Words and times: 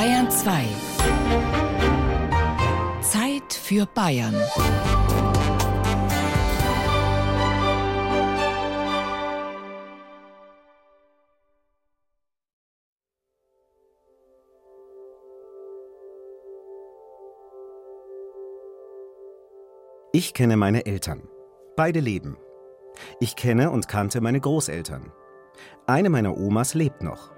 Bayern 0.00 0.30
2. 0.30 0.64
Zeit 3.02 3.52
für 3.52 3.84
Bayern. 3.84 4.34
Ich 20.12 20.32
kenne 20.32 20.56
meine 20.56 20.86
Eltern. 20.86 21.28
Beide 21.76 22.00
leben. 22.00 22.38
Ich 23.20 23.36
kenne 23.36 23.70
und 23.70 23.86
kannte 23.86 24.22
meine 24.22 24.40
Großeltern. 24.40 25.12
Eine 25.86 26.08
meiner 26.08 26.38
Omas 26.38 26.72
lebt 26.72 27.02
noch. 27.02 27.32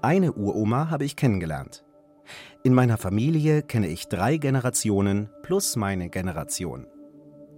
Eine 0.00 0.32
Uroma 0.32 0.88
habe 0.88 1.04
ich 1.04 1.14
kennengelernt. 1.14 1.84
In 2.62 2.74
meiner 2.74 2.98
Familie 2.98 3.62
kenne 3.62 3.88
ich 3.88 4.08
drei 4.08 4.36
Generationen 4.36 5.28
plus 5.42 5.76
meine 5.76 6.10
Generation. 6.10 6.86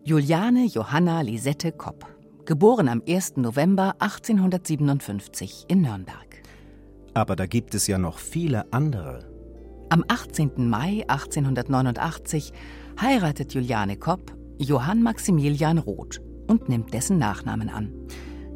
Juliane 0.05 0.67
Johanna 0.67 1.21
Lisette 1.21 1.73
Kopp, 1.73 2.07
geboren 2.45 2.89
am 2.89 3.03
1. 3.07 3.37
November 3.37 3.95
1857 3.99 5.67
in 5.69 5.83
Nürnberg. 5.83 6.43
Aber 7.15 7.37
da 7.37 7.47
gibt 7.47 7.75
es 7.75 7.87
ja 7.87 7.99
noch 7.99 8.19
viele 8.19 8.73
andere. 8.73 9.29
Am 9.91 10.05
18. 10.09 10.69
Mai 10.69 11.05
1889 11.07 12.53
heiratet 13.01 13.55
Juliane 13.55 13.97
Kopp 13.97 14.33
Johann 14.59 15.03
Maximilian 15.03 15.79
Roth 15.79 16.21
und 16.47 16.69
nimmt 16.69 16.95
dessen 16.95 17.19
Nachnamen 17.19 17.69
an. 17.69 17.93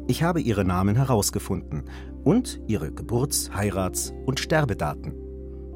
Ich 0.07 0.23
habe 0.23 0.39
ihre 0.39 0.63
Namen 0.63 0.95
herausgefunden 0.95 1.83
und 2.23 2.61
ihre 2.67 2.91
Geburts-, 2.91 3.51
Heirats- 3.53 4.13
und 4.25 4.39
Sterbedaten. 4.39 5.13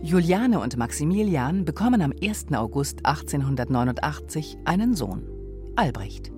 Juliane 0.03 0.59
und 0.59 0.77
Maximilian 0.77 1.63
bekommen 1.63 2.01
am 2.01 2.11
1. 2.11 2.47
August 2.53 3.05
1889 3.05 4.57
einen 4.65 4.95
Sohn, 4.95 5.29
Albrecht. 5.75 6.31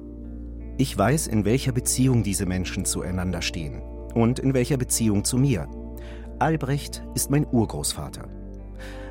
Ich 0.78 0.98
weiß, 0.98 1.28
in 1.28 1.46
welcher 1.46 1.72
Beziehung 1.72 2.24
diese 2.24 2.46
Menschen 2.46 2.84
zueinander 2.84 3.42
stehen 3.42 3.82
und 4.16 4.40
in 4.40 4.54
welcher 4.54 4.76
Beziehung 4.76 5.24
zu 5.24 5.38
mir. 5.38 5.70
Albrecht 6.40 7.04
ist 7.16 7.32
mein 7.32 7.48
Urgroßvater. 7.50 8.28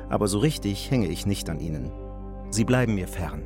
Aber 0.09 0.27
so 0.27 0.37
richtig 0.37 0.91
hänge 0.91 1.07
ich 1.07 1.25
nicht 1.25 1.49
an 1.49 1.59
ihnen. 1.59 1.91
Sie 2.51 2.63
bleiben 2.63 2.93
mir 2.93 3.07
fern. 3.07 3.41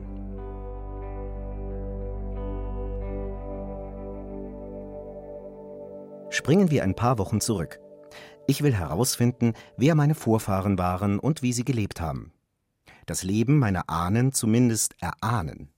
Springen 6.30 6.70
wir 6.70 6.84
ein 6.84 6.95
paar 6.95 7.17
Wochen 7.17 7.39
zurück. 7.39 7.80
Ich 8.50 8.64
will 8.64 8.73
herausfinden, 8.73 9.53
wer 9.76 9.94
meine 9.94 10.16
Vorfahren 10.16 10.78
waren 10.78 11.20
und 11.20 11.42
wie 11.42 11.52
sie 11.52 11.66
gelebt 11.66 12.00
haben. 12.00 12.31
Das 13.06 13.23
Leben 13.23 13.59
meiner 13.59 13.89
Ahnen 13.89 14.31
zumindest 14.31 14.95
erahnen. 15.02 15.70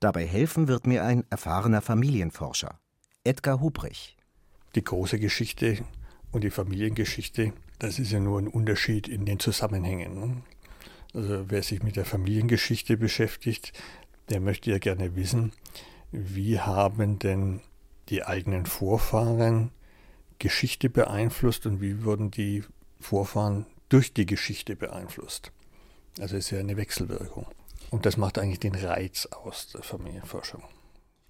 Dabei 0.00 0.26
helfen 0.26 0.66
wird 0.66 0.86
mir 0.86 1.04
ein 1.04 1.24
erfahrener 1.28 1.82
Familienforscher, 1.82 2.80
Edgar 3.22 3.60
Hubrich. 3.60 4.16
Die 4.74 4.82
große 4.82 5.18
Geschichte 5.18 5.84
und 6.32 6.42
die 6.42 6.50
Familiengeschichte, 6.50 7.52
das 7.78 7.98
ist 7.98 8.12
ja 8.12 8.18
nur 8.18 8.40
ein 8.40 8.48
Unterschied 8.48 9.06
in 9.06 9.26
den 9.26 9.38
Zusammenhängen. 9.38 10.18
Ne? 10.18 10.42
Also 11.12 11.50
wer 11.50 11.62
sich 11.62 11.82
mit 11.82 11.96
der 11.96 12.06
Familiengeschichte 12.06 12.96
beschäftigt, 12.96 13.72
der 14.30 14.40
möchte 14.40 14.70
ja 14.70 14.78
gerne 14.78 15.16
wissen, 15.16 15.52
wie 16.12 16.60
haben 16.60 17.18
denn 17.18 17.60
die 18.08 18.24
eigenen 18.24 18.64
Vorfahren 18.64 19.70
Geschichte 20.40 20.90
beeinflusst 20.90 21.66
und 21.66 21.80
wie 21.80 22.04
wurden 22.04 22.32
die 22.32 22.64
Vorfahren 22.98 23.66
durch 23.88 24.12
die 24.12 24.26
Geschichte 24.26 24.74
beeinflusst. 24.74 25.52
Also 26.18 26.36
es 26.36 26.46
ist 26.46 26.50
ja 26.50 26.58
eine 26.58 26.76
Wechselwirkung. 26.76 27.46
Und 27.90 28.06
das 28.06 28.16
macht 28.16 28.38
eigentlich 28.38 28.60
den 28.60 28.74
Reiz 28.74 29.26
aus 29.26 29.68
der 29.68 29.82
Familienforschung. 29.82 30.62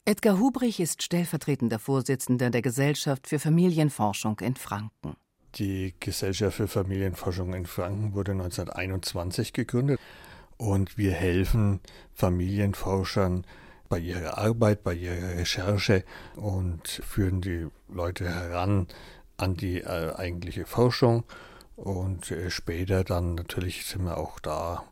Edgar 0.05 0.39
Hubrich 0.39 0.81
ist 0.81 1.03
stellvertretender 1.03 1.79
Vorsitzender 1.79 2.51
der 2.51 2.63
Gesellschaft 2.63 3.29
für 3.29 3.39
Familienforschung 3.39 4.39
in 4.41 4.57
Franken. 4.57 5.17
Die 5.57 5.95
Gesellschaft 6.01 6.57
für 6.57 6.69
Familienforschung 6.69 7.55
in 7.55 7.67
Franken 7.67 8.15
wurde 8.15 8.33
1921 8.33 9.53
gegründet 9.53 10.01
und 10.57 10.97
wir 10.97 11.13
helfen 11.13 11.81
Familienforschern 12.15 13.45
bei 13.91 13.99
ihrer 13.99 14.39
Arbeit, 14.39 14.83
bei 14.83 14.95
ihrer 14.95 15.37
Recherche 15.37 16.05
und 16.37 16.89
führen 16.89 17.43
die 17.43 17.67
Leute 17.89 18.33
heran 18.33 18.87
an 19.37 19.57
die 19.57 19.83
äh, 19.83 20.15
eigentliche 20.15 20.65
Forschung. 20.65 21.25
Und 21.77 22.31
äh, 22.31 22.51
später 22.51 23.05
dann 23.05 23.35
natürlich 23.35 23.85
sind 23.85 24.05
wir 24.05 24.17
auch 24.17 24.39
da 24.39 24.85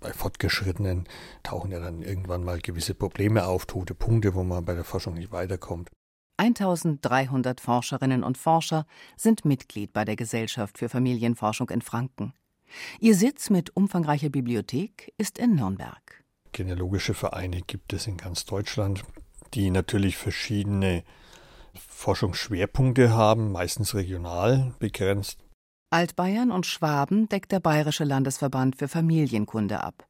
bei 0.00 0.12
Fortgeschrittenen, 0.12 1.06
tauchen 1.42 1.70
ja 1.70 1.80
dann 1.80 2.02
irgendwann 2.02 2.44
mal 2.44 2.58
gewisse 2.58 2.94
Probleme 2.94 3.46
auf, 3.46 3.66
tote 3.66 3.94
Punkte, 3.94 4.34
wo 4.34 4.42
man 4.42 4.64
bei 4.64 4.74
der 4.74 4.84
Forschung 4.84 5.14
nicht 5.14 5.32
weiterkommt. 5.32 5.90
1300 6.38 7.60
Forscherinnen 7.60 8.22
und 8.22 8.36
Forscher 8.38 8.86
sind 9.16 9.44
Mitglied 9.44 9.92
bei 9.92 10.04
der 10.04 10.16
Gesellschaft 10.16 10.78
für 10.78 10.88
Familienforschung 10.88 11.70
in 11.70 11.82
Franken. 11.82 12.34
Ihr 13.00 13.14
Sitz 13.14 13.48
mit 13.50 13.74
umfangreicher 13.76 14.28
Bibliothek 14.28 15.12
ist 15.18 15.38
in 15.38 15.54
Nürnberg. 15.54 16.25
Genealogische 16.56 17.12
Vereine 17.12 17.60
gibt 17.60 17.92
es 17.92 18.06
in 18.06 18.16
ganz 18.16 18.46
Deutschland, 18.46 19.02
die 19.52 19.68
natürlich 19.68 20.16
verschiedene 20.16 21.04
Forschungsschwerpunkte 21.74 23.10
haben, 23.10 23.52
meistens 23.52 23.94
regional 23.94 24.72
begrenzt. 24.78 25.44
Altbayern 25.90 26.50
und 26.50 26.64
Schwaben 26.64 27.28
deckt 27.28 27.52
der 27.52 27.60
Bayerische 27.60 28.04
Landesverband 28.04 28.76
für 28.76 28.88
Familienkunde 28.88 29.84
ab. 29.84 30.08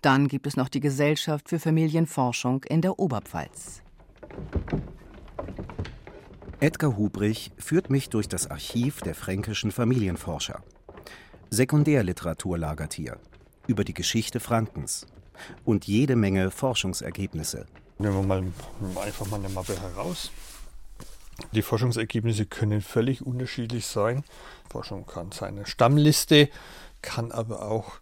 Dann 0.00 0.28
gibt 0.28 0.46
es 0.46 0.56
noch 0.56 0.68
die 0.68 0.78
Gesellschaft 0.78 1.48
für 1.48 1.58
Familienforschung 1.58 2.62
in 2.62 2.80
der 2.80 3.00
Oberpfalz. 3.00 3.82
Edgar 6.60 6.96
Hubrich 6.96 7.50
führt 7.58 7.90
mich 7.90 8.08
durch 8.08 8.28
das 8.28 8.48
Archiv 8.48 9.00
der 9.00 9.16
fränkischen 9.16 9.72
Familienforscher. 9.72 10.62
Sekundärliteratur 11.50 12.56
lagert 12.56 12.94
hier 12.94 13.18
über 13.66 13.82
die 13.82 13.94
Geschichte 13.94 14.38
Frankens 14.38 15.04
und 15.64 15.86
jede 15.86 16.16
Menge 16.16 16.50
Forschungsergebnisse. 16.50 17.66
Nehmen 17.98 18.14
wir 18.14 18.22
mal 18.22 18.44
einfach 19.02 19.26
mal 19.26 19.38
eine 19.38 19.48
Mappe 19.48 19.80
heraus. 19.80 20.30
Die 21.52 21.62
Forschungsergebnisse 21.62 22.46
können 22.46 22.80
völlig 22.80 23.24
unterschiedlich 23.24 23.86
sein. 23.86 24.24
Forschung 24.70 25.06
kann 25.06 25.32
seine 25.32 25.66
Stammliste, 25.66 26.48
kann 27.00 27.32
aber 27.32 27.62
auch 27.62 28.00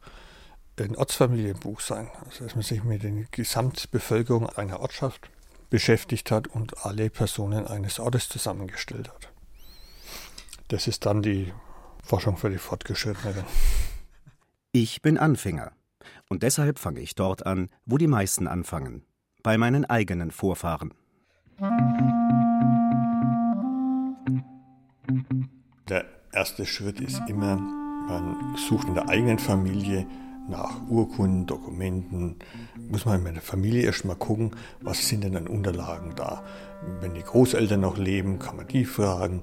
ein 0.79 0.97
Ortsfamilienbuch 0.97 1.81
sein. 1.81 2.11
Also 2.25 2.45
dass 2.45 2.55
man 2.55 2.63
sich 2.63 2.83
mit 2.85 3.03
der 3.03 3.13
Gesamtbevölkerung 3.31 4.49
einer 4.51 4.81
Ortschaft 4.81 5.31
beschäftigt 5.71 6.31
hat 6.31 6.49
und 6.49 6.85
alle 6.85 7.11
Personen 7.11 7.67
eines 7.67 7.99
Ortes 7.99 8.29
zusammengestellt 8.29 9.09
hat. 9.09 9.29
Das 10.69 10.87
ist 10.87 11.07
dann 11.07 11.23
die 11.23 11.53
Forschung 12.03 12.37
für 12.37 12.51
die 12.51 12.59
Fortgeschrittenen. 12.59 13.45
Ich 14.73 15.03
bin 15.03 15.19
Anfänger. 15.19 15.73
Und 16.29 16.43
deshalb 16.43 16.79
fange 16.79 17.01
ich 17.01 17.15
dort 17.15 17.47
an, 17.47 17.69
wo 17.85 17.99
die 17.99 18.09
meisten 18.09 18.49
anfangen, 18.49 19.05
bei 19.43 19.59
meinen 19.59 19.85
eigenen 19.85 20.31
Vorfahren. 20.31 20.93
Der 25.89 26.05
erste 26.33 26.67
Schritt 26.67 27.01
ist 27.01 27.23
immer, 27.29 27.57
man 27.57 28.57
sucht 28.69 28.89
in 28.89 28.95
der 28.95 29.09
eigenen 29.09 29.39
Familie 29.39 30.07
nach 30.49 30.81
Urkunden, 30.89 31.47
Dokumenten, 31.47 32.37
muss 32.91 33.05
man 33.05 33.25
in 33.25 33.35
der 33.35 33.43
Familie 33.43 33.83
erstmal 33.83 34.17
gucken, 34.17 34.53
was 34.81 35.07
sind 35.09 35.25
denn 35.25 35.37
an 35.37 35.49
Unterlagen 35.49 36.15
da. 36.17 36.45
Wenn 37.01 37.15
die 37.15 37.23
Großeltern 37.23 37.81
noch 37.81 37.99
leben, 37.99 38.39
kann 38.39 38.57
man 38.57 38.69
die 38.69 38.85
fragen. 38.85 39.43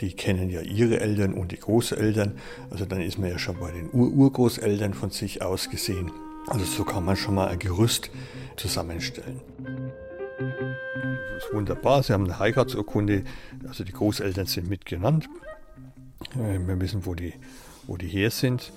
Die 0.00 0.12
kennen 0.12 0.48
ja 0.48 0.60
ihre 0.62 1.00
Eltern 1.00 1.34
und 1.34 1.52
die 1.52 1.58
Großeltern. 1.58 2.38
Also 2.70 2.84
dann 2.86 3.00
ist 3.00 3.18
man 3.18 3.30
ja 3.30 3.38
schon 3.38 3.58
bei 3.58 3.70
den 3.70 3.90
Ur-Urgroßeltern 3.92 4.94
von 4.94 5.10
sich 5.10 5.42
aus 5.42 5.68
gesehen. 5.68 6.10
Also 6.46 6.64
so 6.64 6.84
kann 6.84 7.04
man 7.04 7.16
schon 7.16 7.34
mal 7.34 7.48
ein 7.48 7.58
Gerüst 7.58 8.10
zusammenstellen. 8.56 9.40
Das 10.38 11.44
ist 11.44 11.52
wunderbar. 11.52 12.02
Sie 12.02 12.12
haben 12.12 12.24
eine 12.24 12.38
Heiratsurkunde, 12.38 13.24
also 13.66 13.84
die 13.84 13.92
Großeltern 13.92 14.46
sind 14.46 14.68
mitgenannt. 14.68 15.28
Äh, 16.34 16.58
wir 16.66 16.80
wissen, 16.80 17.04
wo 17.04 17.14
die, 17.14 17.34
wo 17.86 17.96
die 17.96 18.08
her 18.08 18.30
sind. 18.30 18.72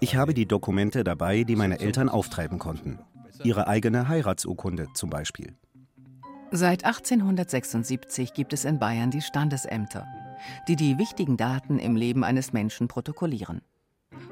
ich 0.00 0.16
habe 0.16 0.34
die 0.34 0.46
Dokumente 0.46 1.04
dabei, 1.04 1.44
die 1.44 1.54
meine 1.54 1.78
Eltern 1.78 2.08
auftreiben 2.08 2.58
konnten. 2.58 2.98
Ihre 3.44 3.68
eigene 3.68 4.08
Heiratsurkunde 4.08 4.88
zum 4.94 5.08
Beispiel. 5.08 5.54
Seit 6.52 6.84
1876 6.84 8.34
gibt 8.34 8.52
es 8.52 8.64
in 8.64 8.80
Bayern 8.80 9.12
die 9.12 9.20
Standesämter, 9.20 10.08
die 10.66 10.74
die 10.74 10.98
wichtigen 10.98 11.36
Daten 11.36 11.78
im 11.78 11.94
Leben 11.94 12.24
eines 12.24 12.52
Menschen 12.52 12.88
protokollieren. 12.88 13.62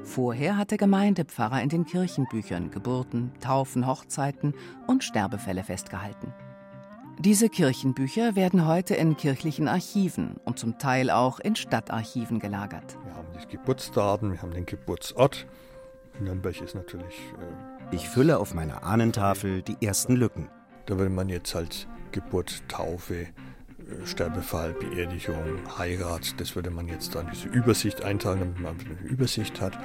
Vorher 0.03 0.57
hat 0.57 0.73
der 0.73 0.79
Gemeindepfarrer 0.79 1.63
in 1.63 1.69
den 1.69 1.85
Kirchenbüchern 1.85 2.73
Geburten, 2.73 3.31
Taufen, 3.41 3.87
Hochzeiten 3.87 4.55
und 4.89 5.05
Sterbefälle 5.05 5.63
festgehalten. 5.63 6.35
Diese 7.21 7.49
Kirchenbücher 7.49 8.35
werden 8.35 8.67
heute 8.67 8.97
in 8.97 9.17
kirchlichen 9.17 9.69
Archiven 9.69 10.39
und 10.45 10.59
zum 10.59 10.77
Teil 10.79 11.11
auch 11.11 11.39
in 11.39 11.55
Stadtarchiven 11.55 12.41
gelagert. 12.41 12.99
Wir 13.05 13.15
haben 13.15 13.29
die 13.41 13.57
Geburtsdaten, 13.57 14.33
wir 14.33 14.43
haben 14.43 14.53
den 14.53 14.67
Geburtsort. 14.67 15.47
Nürnberg 16.19 16.61
ist 16.61 16.75
natürlich. 16.75 17.15
Äh, 17.93 17.95
ich 17.95 18.09
fülle 18.09 18.39
auf 18.39 18.55
meiner 18.55 18.83
Ahnentafel 18.83 19.63
die 19.63 19.77
ersten 19.85 20.17
Lücken. 20.17 20.49
Da 20.87 20.99
würde 20.99 21.11
man 21.11 21.29
jetzt 21.29 21.55
halt 21.55 21.87
Geburt, 22.13 22.63
Taufe, 22.69 23.15
äh, 23.23 23.27
Sterbefall, 24.05 24.75
Beerdigung, 24.75 25.61
Heirat, 25.79 26.41
das 26.41 26.55
würde 26.57 26.71
man 26.71 26.89
jetzt 26.89 27.15
dann 27.15 27.29
diese 27.33 27.49
Übersicht 27.49 28.03
eintragen, 28.03 28.41
damit 28.41 28.61
man 28.61 28.77
eine 28.81 29.09
Übersicht 29.09 29.61
hat. 29.61 29.79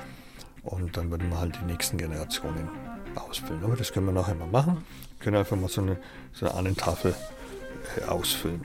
Und 0.63 0.95
dann 0.95 1.11
würde 1.11 1.25
man 1.25 1.39
halt 1.39 1.59
die 1.61 1.65
nächsten 1.65 1.97
Generationen 1.97 2.69
ausfüllen. 3.15 3.63
Aber 3.63 3.75
das 3.75 3.91
können 3.91 4.05
wir 4.05 4.13
nachher 4.13 4.35
mal 4.35 4.47
machen. 4.47 4.83
Wir 5.17 5.23
können 5.25 5.37
einfach 5.37 5.57
mal 5.57 5.67
so 5.69 5.81
eine, 5.81 5.97
so 6.31 6.45
eine 6.45 6.55
Ahnentafel 6.55 7.13
äh, 7.97 8.05
ausfüllen. 8.05 8.61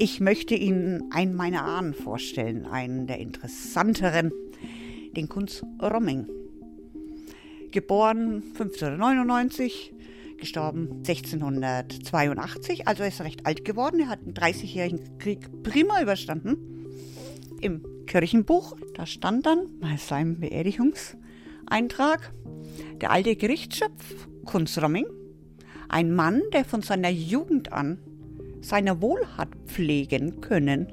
Ich 0.00 0.20
möchte 0.20 0.54
Ihnen 0.54 1.10
einen 1.10 1.34
meiner 1.34 1.64
Ahnen 1.64 1.92
vorstellen, 1.92 2.66
einen 2.66 3.08
der 3.08 3.18
interessanteren, 3.18 4.30
den 5.18 5.28
Kunz 5.28 5.64
Romming. 5.82 6.26
Geboren 7.72 8.42
1599, 8.52 9.92
gestorben 10.38 10.98
1682, 10.98 12.86
also 12.86 13.02
er 13.02 13.08
ist 13.08 13.20
recht 13.20 13.44
alt 13.44 13.64
geworden. 13.64 14.00
Er 14.00 14.08
hat 14.08 14.24
den 14.24 14.34
30-jährigen 14.34 15.18
Krieg 15.18 15.62
prima 15.64 16.00
überstanden. 16.00 16.86
Im 17.60 17.82
Kirchenbuch, 18.06 18.76
da 18.94 19.06
stand 19.06 19.44
dann 19.44 19.80
bei 19.80 19.96
seinem 19.96 20.38
Beerdigungseintrag 20.38 22.32
der 23.00 23.10
alte 23.10 23.34
Gerichtsschöpf 23.34 24.28
Kunz 24.44 24.78
Romming, 24.78 25.06
ein 25.88 26.14
Mann, 26.14 26.42
der 26.52 26.64
von 26.64 26.82
seiner 26.82 27.10
Jugend 27.10 27.72
an 27.72 27.98
seine 28.60 29.02
Wohlhat 29.02 29.48
pflegen 29.66 30.40
können. 30.40 30.92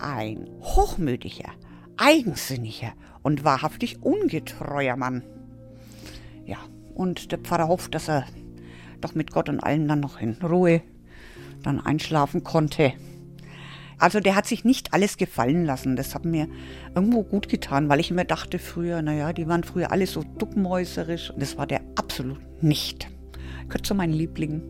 Ein 0.00 0.50
hochmütiger, 0.60 1.52
eigensinniger 1.96 2.92
und 3.22 3.44
wahrhaftig 3.44 4.02
ungetreuer 4.02 4.96
Mann. 4.96 5.22
Ja, 6.44 6.58
und 6.94 7.32
der 7.32 7.38
Pfarrer 7.38 7.68
hofft, 7.68 7.94
dass 7.94 8.08
er 8.08 8.26
doch 9.00 9.14
mit 9.14 9.32
Gott 9.32 9.48
und 9.48 9.60
allen 9.60 9.88
dann 9.88 10.00
noch 10.00 10.20
in 10.20 10.34
Ruhe 10.42 10.82
dann 11.62 11.80
einschlafen 11.80 12.44
konnte. 12.44 12.92
Also 13.98 14.20
der 14.20 14.34
hat 14.34 14.46
sich 14.46 14.64
nicht 14.64 14.92
alles 14.92 15.16
gefallen 15.16 15.64
lassen. 15.64 15.96
Das 15.96 16.14
hat 16.14 16.24
mir 16.24 16.48
irgendwo 16.94 17.22
gut 17.22 17.48
getan, 17.48 17.88
weil 17.88 18.00
ich 18.00 18.10
immer 18.10 18.24
dachte 18.24 18.58
früher, 18.58 19.02
naja, 19.02 19.32
die 19.32 19.48
waren 19.48 19.64
früher 19.64 19.92
alle 19.92 20.06
so 20.06 20.22
duckmäuserisch. 20.38 21.30
Und 21.30 21.40
das 21.40 21.56
war 21.56 21.66
der 21.66 21.80
absolut 21.94 22.40
nicht. 22.62 23.08
Gehört 23.68 23.86
zu 23.86 23.94
meinen 23.94 24.12
Lieblingen. 24.12 24.62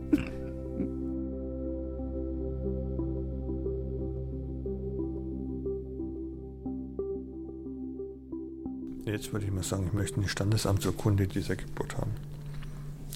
Jetzt 9.15 9.33
würde 9.33 9.47
ich 9.47 9.53
mal 9.53 9.63
sagen, 9.63 9.85
ich 9.87 9.93
möchte 9.93 10.17
eine 10.17 10.29
Standesamtsurkunde 10.29 11.29
dieser 11.29 11.55
Geburt 11.55 11.97
haben. 11.99 12.11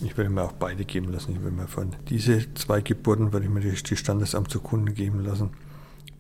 Ich 0.00 0.16
würde 0.16 0.30
mir 0.30 0.44
auch 0.44 0.52
beide 0.52 0.84
geben 0.84 1.10
lassen. 1.10 1.32
Ich 1.32 1.42
würde 1.42 1.56
mir 1.56 1.66
von 1.66 1.96
diese 2.08 2.54
zwei 2.54 2.80
Geburten 2.80 3.32
würde 3.32 3.46
ich 3.46 3.52
mir 3.52 3.58
die, 3.58 3.96
Standesamtsurkunde 3.96 4.92
geben 4.92 5.24
lassen. 5.24 5.50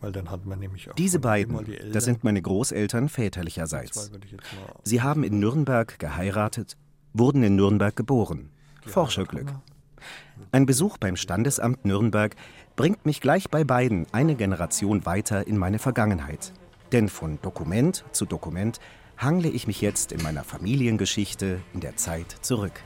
Weil 0.00 0.10
dann 0.10 0.32
hat 0.32 0.46
man 0.46 0.58
nämlich 0.58 0.90
auch 0.90 0.94
Diese 0.96 1.20
beiden, 1.20 1.64
die 1.64 1.78
das 1.92 2.06
sind 2.06 2.24
meine 2.24 2.42
Großeltern 2.42 3.08
väterlicherseits. 3.08 4.10
Sie 4.82 5.00
haben 5.00 5.22
in 5.22 5.38
Nürnberg 5.38 5.96
geheiratet, 6.00 6.76
wurden 7.12 7.44
in 7.44 7.54
Nürnberg 7.54 7.94
geboren. 7.94 8.50
Forscherglück. 8.84 9.46
Ein 10.50 10.66
Besuch 10.66 10.98
beim 10.98 11.14
Standesamt 11.14 11.84
Nürnberg 11.84 12.34
bringt 12.74 13.06
mich 13.06 13.20
gleich 13.20 13.48
bei 13.48 13.62
beiden 13.62 14.08
eine 14.10 14.34
Generation 14.34 15.06
weiter 15.06 15.46
in 15.46 15.56
meine 15.56 15.78
Vergangenheit. 15.78 16.52
Denn 16.90 17.08
von 17.08 17.38
Dokument 17.42 18.04
zu 18.10 18.26
Dokument 18.26 18.80
hangle 19.18 19.48
ich 19.48 19.66
mich 19.66 19.80
jetzt 19.80 20.12
in 20.12 20.22
meiner 20.22 20.44
Familiengeschichte 20.44 21.60
in 21.74 21.80
der 21.80 21.96
Zeit 21.96 22.36
zurück. 22.40 22.80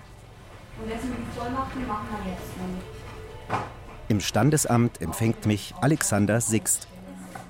Und 0.80 0.90
wenn 0.90 0.98
Sie 0.98 1.08
mir 1.08 1.16
die 1.16 1.38
Vollmacht 1.38 1.76
machen 1.86 2.08
wir 2.24 2.32
jetzt. 2.32 3.62
Im 4.08 4.20
Standesamt 4.20 5.00
empfängt 5.00 5.46
mich 5.46 5.74
Alexander 5.80 6.40
Sixt. 6.40 6.88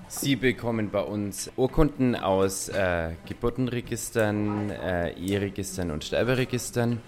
Sie 0.09 0.37
bekommen 0.37 0.91
bei 0.91 1.01
uns 1.01 1.51
Urkunden 1.57 2.15
aus 2.15 2.69
äh, 2.69 3.13
Geburtenregistern, 3.27 4.71
äh, 4.71 5.13
Eheregistern 5.15 5.91
und 5.91 6.05
Sterberegistern. 6.05 7.01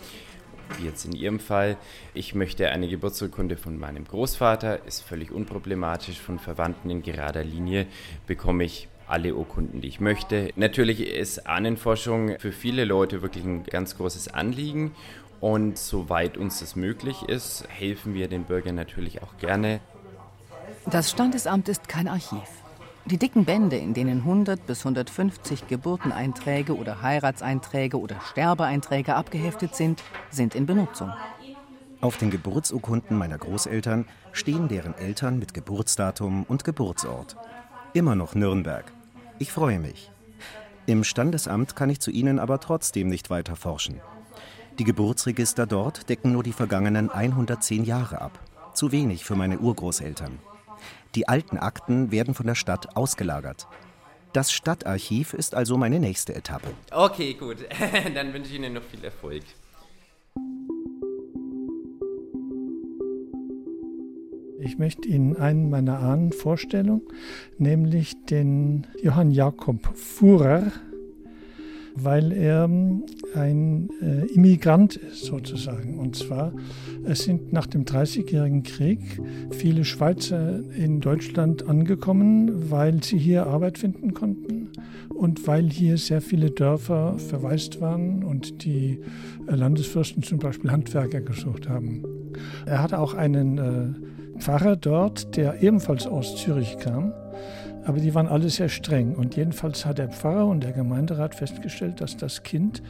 Wie 0.79 0.87
jetzt 0.87 1.05
in 1.05 1.13
Ihrem 1.13 1.39
Fall. 1.39 1.77
Ich 2.15 2.35
möchte 2.35 2.71
eine 2.71 2.89
Geburtsurkunde 2.89 3.59
von 3.59 3.79
meinem 3.79 4.05
Großvater, 4.05 4.87
ist 4.87 5.03
völlig 5.03 5.31
unproblematisch. 5.31 6.19
Von 6.19 6.39
Verwandten 6.39 6.89
in 6.89 7.03
gerader 7.03 7.45
Linie 7.45 7.87
bekomme 8.27 8.65
ich 8.65 8.89
alle 9.07 9.35
Urkunden, 9.35 9.81
die 9.81 9.89
ich 9.89 10.01
möchte. 10.01 10.51
Natürlich 10.57 11.07
ist 11.07 11.47
Ahnenforschung 11.47 12.39
für 12.39 12.53
viele 12.53 12.85
Leute 12.85 13.23
wirklich 13.23 13.45
ein 13.45 13.65
ganz 13.65 13.97
großes 13.97 14.29
Anliegen 14.29 14.95
und 15.41 15.77
soweit 15.77 16.37
uns 16.37 16.61
das 16.61 16.75
möglich 16.77 17.23
ist, 17.29 17.69
helfen 17.69 18.15
wir 18.15 18.29
den 18.29 18.45
Bürgern 18.45 18.75
natürlich 18.75 19.23
auch 19.23 19.37
gerne. 19.39 19.81
Das 20.87 21.11
Standesamt 21.11 21.69
ist 21.69 21.89
kein 21.89 22.09
Archiv. 22.09 22.49
Die 23.07 23.19
dicken 23.19 23.45
Bände, 23.45 23.77
in 23.77 23.93
denen 23.93 24.21
100 24.21 24.67
bis 24.67 24.81
150 24.81 25.69
Geburteneinträge 25.69 26.75
oder 26.75 27.03
Heiratseinträge 27.03 28.01
oder 28.01 28.17
Sterbeeinträge 28.31 29.15
abgeheftet 29.15 29.75
sind, 29.75 30.03
sind 30.31 30.55
in 30.55 30.65
Benutzung. 30.65 31.13
Auf 32.01 32.17
den 32.17 32.31
Geburtsurkunden 32.31 33.19
meiner 33.19 33.37
Großeltern 33.37 34.07
stehen 34.33 34.69
deren 34.69 34.95
Eltern 34.97 35.39
mit 35.39 35.53
Geburtsdatum 35.53 36.45
und 36.45 36.65
Geburtsort. 36.65 37.37
Immer 37.95 38.17
noch 38.17 38.35
Nürnberg. 38.35 38.93
Ich 39.39 39.53
freue 39.53 39.79
mich. 39.79 40.11
Im 40.85 41.05
Standesamt 41.05 41.77
kann 41.77 41.91
ich 41.91 42.01
zu 42.01 42.11
Ihnen 42.11 42.41
aber 42.41 42.59
trotzdem 42.59 43.07
nicht 43.07 43.31
weiter 43.31 43.55
forschen. 43.55 44.01
Die 44.81 44.85
Geburtsregister 44.85 45.65
dort 45.65 46.09
decken 46.09 46.33
nur 46.33 46.43
die 46.43 46.53
vergangenen 46.53 47.09
110 47.09 47.85
Jahre 47.85 48.21
ab. 48.21 48.37
Zu 48.75 48.91
wenig 48.91 49.25
für 49.25 49.37
meine 49.37 49.61
Urgroßeltern. 49.61 50.41
Die 51.15 51.29
alten 51.29 51.57
Akten 51.57 52.11
werden 52.11 52.35
von 52.35 52.49
der 52.49 52.57
Stadt 52.57 52.97
ausgelagert. 52.97 53.69
Das 54.33 54.51
Stadtarchiv 54.51 55.33
ist 55.33 55.55
also 55.55 55.77
meine 55.77 56.01
nächste 56.01 56.35
Etappe. 56.35 56.75
Okay, 56.91 57.35
gut. 57.35 57.59
Dann 58.17 58.33
wünsche 58.33 58.51
ich 58.51 58.57
Ihnen 58.57 58.73
noch 58.73 58.83
viel 58.83 59.05
Erfolg. 59.05 59.45
Ich 64.65 64.79
möchte 64.79 65.09
Ihnen 65.09 65.37
einen 65.37 65.69
meiner 65.69 65.99
Ahnen 65.99 66.33
vorstellen, 66.33 67.03
nämlich 67.59 68.15
den 68.31 68.87
Johann 69.03 69.31
Jakob 69.31 69.79
Fuhrer, 69.95 70.73
weil 71.97 72.33
er 72.33 72.65
ähm, 72.65 73.05
ein 73.35 73.91
äh, 74.01 74.27
Immigrant 74.33 74.97
ist 74.97 75.25
sozusagen. 75.27 75.99
Und 75.99 76.17
zwar, 76.17 76.53
es 77.05 77.25
sind 77.25 77.53
nach 77.53 77.67
dem 77.67 77.85
Dreißigjährigen 77.85 78.63
Krieg 78.63 79.21
viele 79.51 79.85
Schweizer 79.85 80.61
in 80.75 81.01
Deutschland 81.01 81.69
angekommen, 81.69 82.71
weil 82.71 83.05
sie 83.05 83.19
hier 83.19 83.47
Arbeit 83.47 83.79
finden 83.79 84.15
konnten 84.15 84.71
und 85.11 85.47
weil 85.47 85.69
hier 85.69 85.99
sehr 85.99 86.23
viele 86.23 86.51
Dörfer 86.51 87.19
verwaist 87.19 87.81
waren 87.83 88.25
und 88.25 88.65
die 88.65 88.99
äh, 89.47 89.55
Landesfürsten 89.55 90.23
zum 90.23 90.39
Beispiel 90.39 90.71
Handwerker 90.71 91.21
gesucht 91.21 91.69
haben. 91.69 92.03
Er 92.67 92.83
hatte 92.83 92.99
auch 92.99 93.15
einen 93.15 93.59
äh, 93.59 94.14
Pfarrer 94.39 94.77
dort, 94.77 95.37
der 95.37 95.63
ebenfalls 95.63 96.07
aus 96.07 96.37
Zürich 96.37 96.79
kam. 96.79 97.13
Aber 97.85 98.01
die 98.01 98.15
waren 98.15 98.29
alle 98.29 98.49
sehr 98.49 98.69
streng. 98.69 99.15
Und 99.15 99.37
jedenfalls 99.37 99.85
hat 99.85 99.99
der 99.99 100.09
Pfarrer 100.09 100.47
und 100.47 100.65
der 100.65 100.73
Gemeinderat 100.73 101.35
festgestellt, 101.35 102.01
dass 102.01 102.17
das 102.17 102.43
Kind 102.43 102.83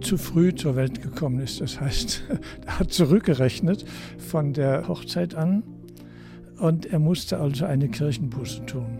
zu 0.00 0.16
früh 0.16 0.54
zur 0.54 0.74
Welt 0.74 1.02
gekommen 1.02 1.40
ist. 1.40 1.60
Das 1.60 1.80
heißt, 1.80 2.22
er 2.66 2.78
hat 2.78 2.92
zurückgerechnet 2.92 3.84
von 4.16 4.52
der 4.52 4.88
Hochzeit 4.88 5.34
an 5.34 5.62
und 6.58 6.86
er 6.86 6.98
musste 6.98 7.38
also 7.38 7.66
eine 7.66 7.88
Kirchenbuße 7.88 8.66
tun. 8.66 8.98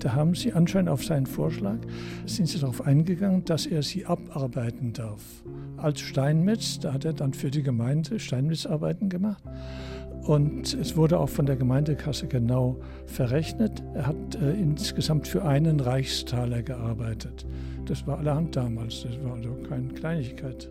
Da 0.00 0.14
haben 0.14 0.34
sie 0.34 0.54
anscheinend 0.54 0.88
auf 0.88 1.04
seinen 1.04 1.26
Vorschlag, 1.26 1.76
sind 2.24 2.48
sie 2.48 2.58
darauf 2.58 2.86
eingegangen, 2.86 3.44
dass 3.44 3.66
er 3.66 3.82
sie 3.82 4.06
abarbeiten 4.06 4.94
darf. 4.94 5.20
Als 5.76 6.00
Steinmetz, 6.00 6.78
da 6.78 6.94
hat 6.94 7.04
er 7.04 7.12
dann 7.12 7.34
für 7.34 7.50
die 7.50 7.62
Gemeinde 7.62 8.18
Steinmetzarbeiten 8.18 9.10
gemacht. 9.10 9.42
Und 10.22 10.74
es 10.74 10.96
wurde 10.96 11.18
auch 11.18 11.28
von 11.28 11.46
der 11.46 11.56
Gemeindekasse 11.56 12.28
genau 12.28 12.78
verrechnet. 13.06 13.82
Er 13.94 14.06
hat 14.06 14.34
äh, 14.34 14.52
insgesamt 14.52 15.26
für 15.26 15.44
einen 15.44 15.80
Reichstaler 15.80 16.62
gearbeitet. 16.62 17.46
Das 17.86 18.06
war 18.06 18.18
allerhand 18.18 18.54
damals, 18.54 19.02
das 19.02 19.22
war 19.24 19.34
also 19.34 19.56
keine 19.68 19.88
Kleinigkeit. 19.88 20.68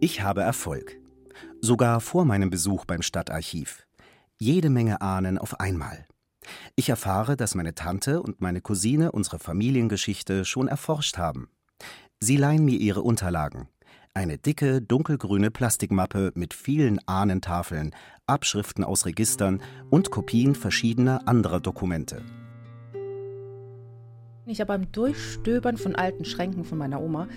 Ich 0.00 0.22
habe 0.22 0.42
Erfolg. 0.42 1.00
Sogar 1.60 2.00
vor 2.00 2.24
meinem 2.24 2.50
Besuch 2.50 2.84
beim 2.84 3.02
Stadtarchiv. 3.02 3.86
Jede 4.38 4.70
Menge 4.70 5.00
Ahnen 5.00 5.38
auf 5.38 5.58
einmal. 5.58 6.06
Ich 6.76 6.88
erfahre, 6.88 7.36
dass 7.36 7.56
meine 7.56 7.74
Tante 7.74 8.22
und 8.22 8.40
meine 8.40 8.60
Cousine 8.60 9.10
unsere 9.10 9.38
Familiengeschichte 9.38 10.44
schon 10.44 10.68
erforscht 10.68 11.18
haben. 11.18 11.48
Sie 12.20 12.36
leihen 12.36 12.64
mir 12.64 12.78
ihre 12.78 13.02
Unterlagen. 13.02 13.68
Eine 14.12 14.38
dicke, 14.38 14.82
dunkelgrüne 14.82 15.52
Plastikmappe 15.52 16.32
mit 16.34 16.52
vielen 16.52 16.98
Ahnentafeln, 17.06 17.94
Abschriften 18.26 18.82
aus 18.82 19.06
Registern 19.06 19.62
und 19.88 20.10
Kopien 20.10 20.56
verschiedener 20.56 21.28
anderer 21.28 21.60
Dokumente. 21.60 22.22
Ich 24.46 24.60
habe 24.60 24.68
beim 24.68 24.90
Durchstöbern 24.90 25.76
von 25.76 25.94
alten 25.94 26.24
Schränken 26.24 26.64
von 26.64 26.78
meiner 26.78 27.00
Oma 27.00 27.28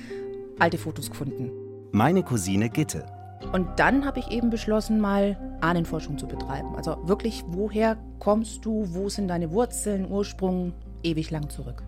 alte 0.58 0.80
Fotos 0.80 1.12
gefunden. 1.12 1.52
Meine 1.92 2.24
Cousine 2.24 2.70
Gitte. 2.70 3.06
Und 3.54 3.68
dann 3.78 4.06
habe 4.06 4.20
ich 4.20 4.32
eben 4.32 4.50
beschlossen, 4.50 5.00
mal 5.00 5.38
Ahnenforschung 5.62 6.18
zu 6.18 6.28
betreiben. 6.28 6.76
Also 6.76 6.98
wirklich, 7.08 7.44
woher 7.48 7.98
kommst 8.18 8.66
du, 8.66 8.86
wo 8.90 9.10
sind 9.10 9.28
deine 9.28 9.52
Wurzeln, 9.52 10.10
Ursprung, 10.10 10.74
ewig 11.04 11.30
lang 11.30 11.50
zurück. 11.50 11.84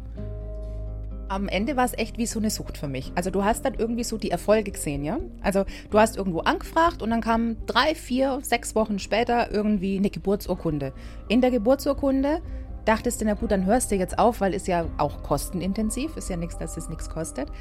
Am 1.29 1.47
Ende 1.47 1.75
war 1.77 1.85
es 1.85 1.97
echt 1.97 2.17
wie 2.17 2.25
so 2.25 2.39
eine 2.39 2.49
Sucht 2.49 2.77
für 2.77 2.87
mich. 2.87 3.11
Also 3.15 3.31
du 3.31 3.43
hast 3.43 3.65
dann 3.65 3.73
irgendwie 3.75 4.03
so 4.03 4.17
die 4.17 4.31
Erfolge 4.31 4.71
gesehen, 4.71 5.03
ja? 5.03 5.19
Also 5.41 5.65
du 5.89 5.99
hast 5.99 6.17
irgendwo 6.17 6.39
angefragt 6.39 7.01
und 7.01 7.09
dann 7.09 7.21
kam 7.21 7.57
drei, 7.65 7.95
vier, 7.95 8.39
sechs 8.43 8.75
Wochen 8.75 8.99
später 8.99 9.51
irgendwie 9.51 9.97
eine 9.97 10.09
Geburtsurkunde. 10.09 10.93
In 11.29 11.41
der 11.41 11.51
Geburtsurkunde 11.51 12.41
dachtest 12.85 13.21
du, 13.21 13.25
na 13.25 13.33
gut, 13.33 13.51
dann 13.51 13.65
hörst 13.65 13.91
du 13.91 13.95
jetzt 13.95 14.19
auf, 14.19 14.41
weil 14.41 14.53
es 14.53 14.67
ja 14.67 14.85
auch 14.97 15.23
kostenintensiv, 15.23 16.17
ist 16.17 16.29
ja 16.29 16.37
nichts, 16.37 16.57
dass 16.57 16.77
es 16.77 16.89
nichts 16.89 17.09
kostet 17.09 17.51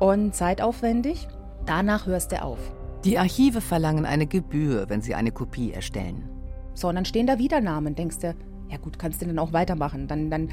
und 0.00 0.34
zeitaufwendig. 0.34 1.28
Danach 1.64 2.06
hörst 2.06 2.32
du 2.32 2.42
auf. 2.42 2.58
Die 3.04 3.18
Archive 3.18 3.60
verlangen 3.60 4.06
eine 4.06 4.26
Gebühr, 4.26 4.88
wenn 4.88 5.00
sie 5.00 5.14
eine 5.14 5.32
Kopie 5.32 5.72
erstellen. 5.72 6.28
So, 6.74 6.88
und 6.88 6.94
dann 6.96 7.04
stehen 7.04 7.26
da 7.26 7.38
wieder 7.38 7.60
Namen. 7.60 7.94
Denkst 7.94 8.18
du, 8.20 8.34
ja 8.68 8.78
gut, 8.78 8.98
kannst 8.98 9.20
du 9.20 9.26
dann 9.26 9.38
auch 9.38 9.52
weitermachen. 9.52 10.08
Dann, 10.08 10.30
dann 10.30 10.48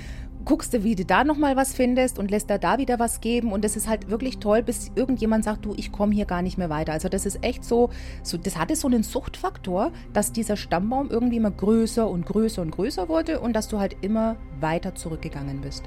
guckst 0.46 0.74
du, 0.74 0.84
wie 0.84 0.96
du 0.96 1.06
da 1.06 1.24
nochmal 1.24 1.56
was 1.56 1.74
findest 1.74 2.18
und 2.18 2.32
lässt 2.32 2.50
da 2.50 2.58
da 2.58 2.78
wieder 2.78 3.00
was 3.00 3.22
geben. 3.22 3.52
Und 3.52 3.64
das 3.64 3.76
ist 3.76 3.88
halt 3.88 4.10
wirklich 4.10 4.40
toll, 4.40 4.64
bis 4.64 4.92
irgendjemand 4.96 5.44
sagt, 5.44 5.66
du, 5.66 5.74
ich 5.76 5.92
komme 5.92 6.14
hier 6.14 6.26
gar 6.26 6.42
nicht 6.42 6.58
mehr 6.58 6.70
weiter. 6.70 6.94
Also 6.94 7.10
das 7.10 7.26
ist 7.26 7.44
echt 7.44 7.64
so, 7.64 7.90
so, 8.24 8.38
das 8.38 8.58
hatte 8.58 8.76
so 8.76 8.88
einen 8.88 9.04
Suchtfaktor, 9.04 9.92
dass 10.14 10.32
dieser 10.32 10.58
Stammbaum 10.58 11.10
irgendwie 11.10 11.38
immer 11.38 11.52
größer 11.52 12.10
und 12.10 12.26
größer 12.26 12.62
und 12.62 12.72
größer 12.72 13.10
wurde 13.10 13.40
und 13.40 13.54
dass 13.54 13.68
du 13.68 13.80
halt 13.80 13.98
immer 14.02 14.38
weiter 14.60 14.96
zurückgegangen 14.96 15.62
bist. 15.62 15.84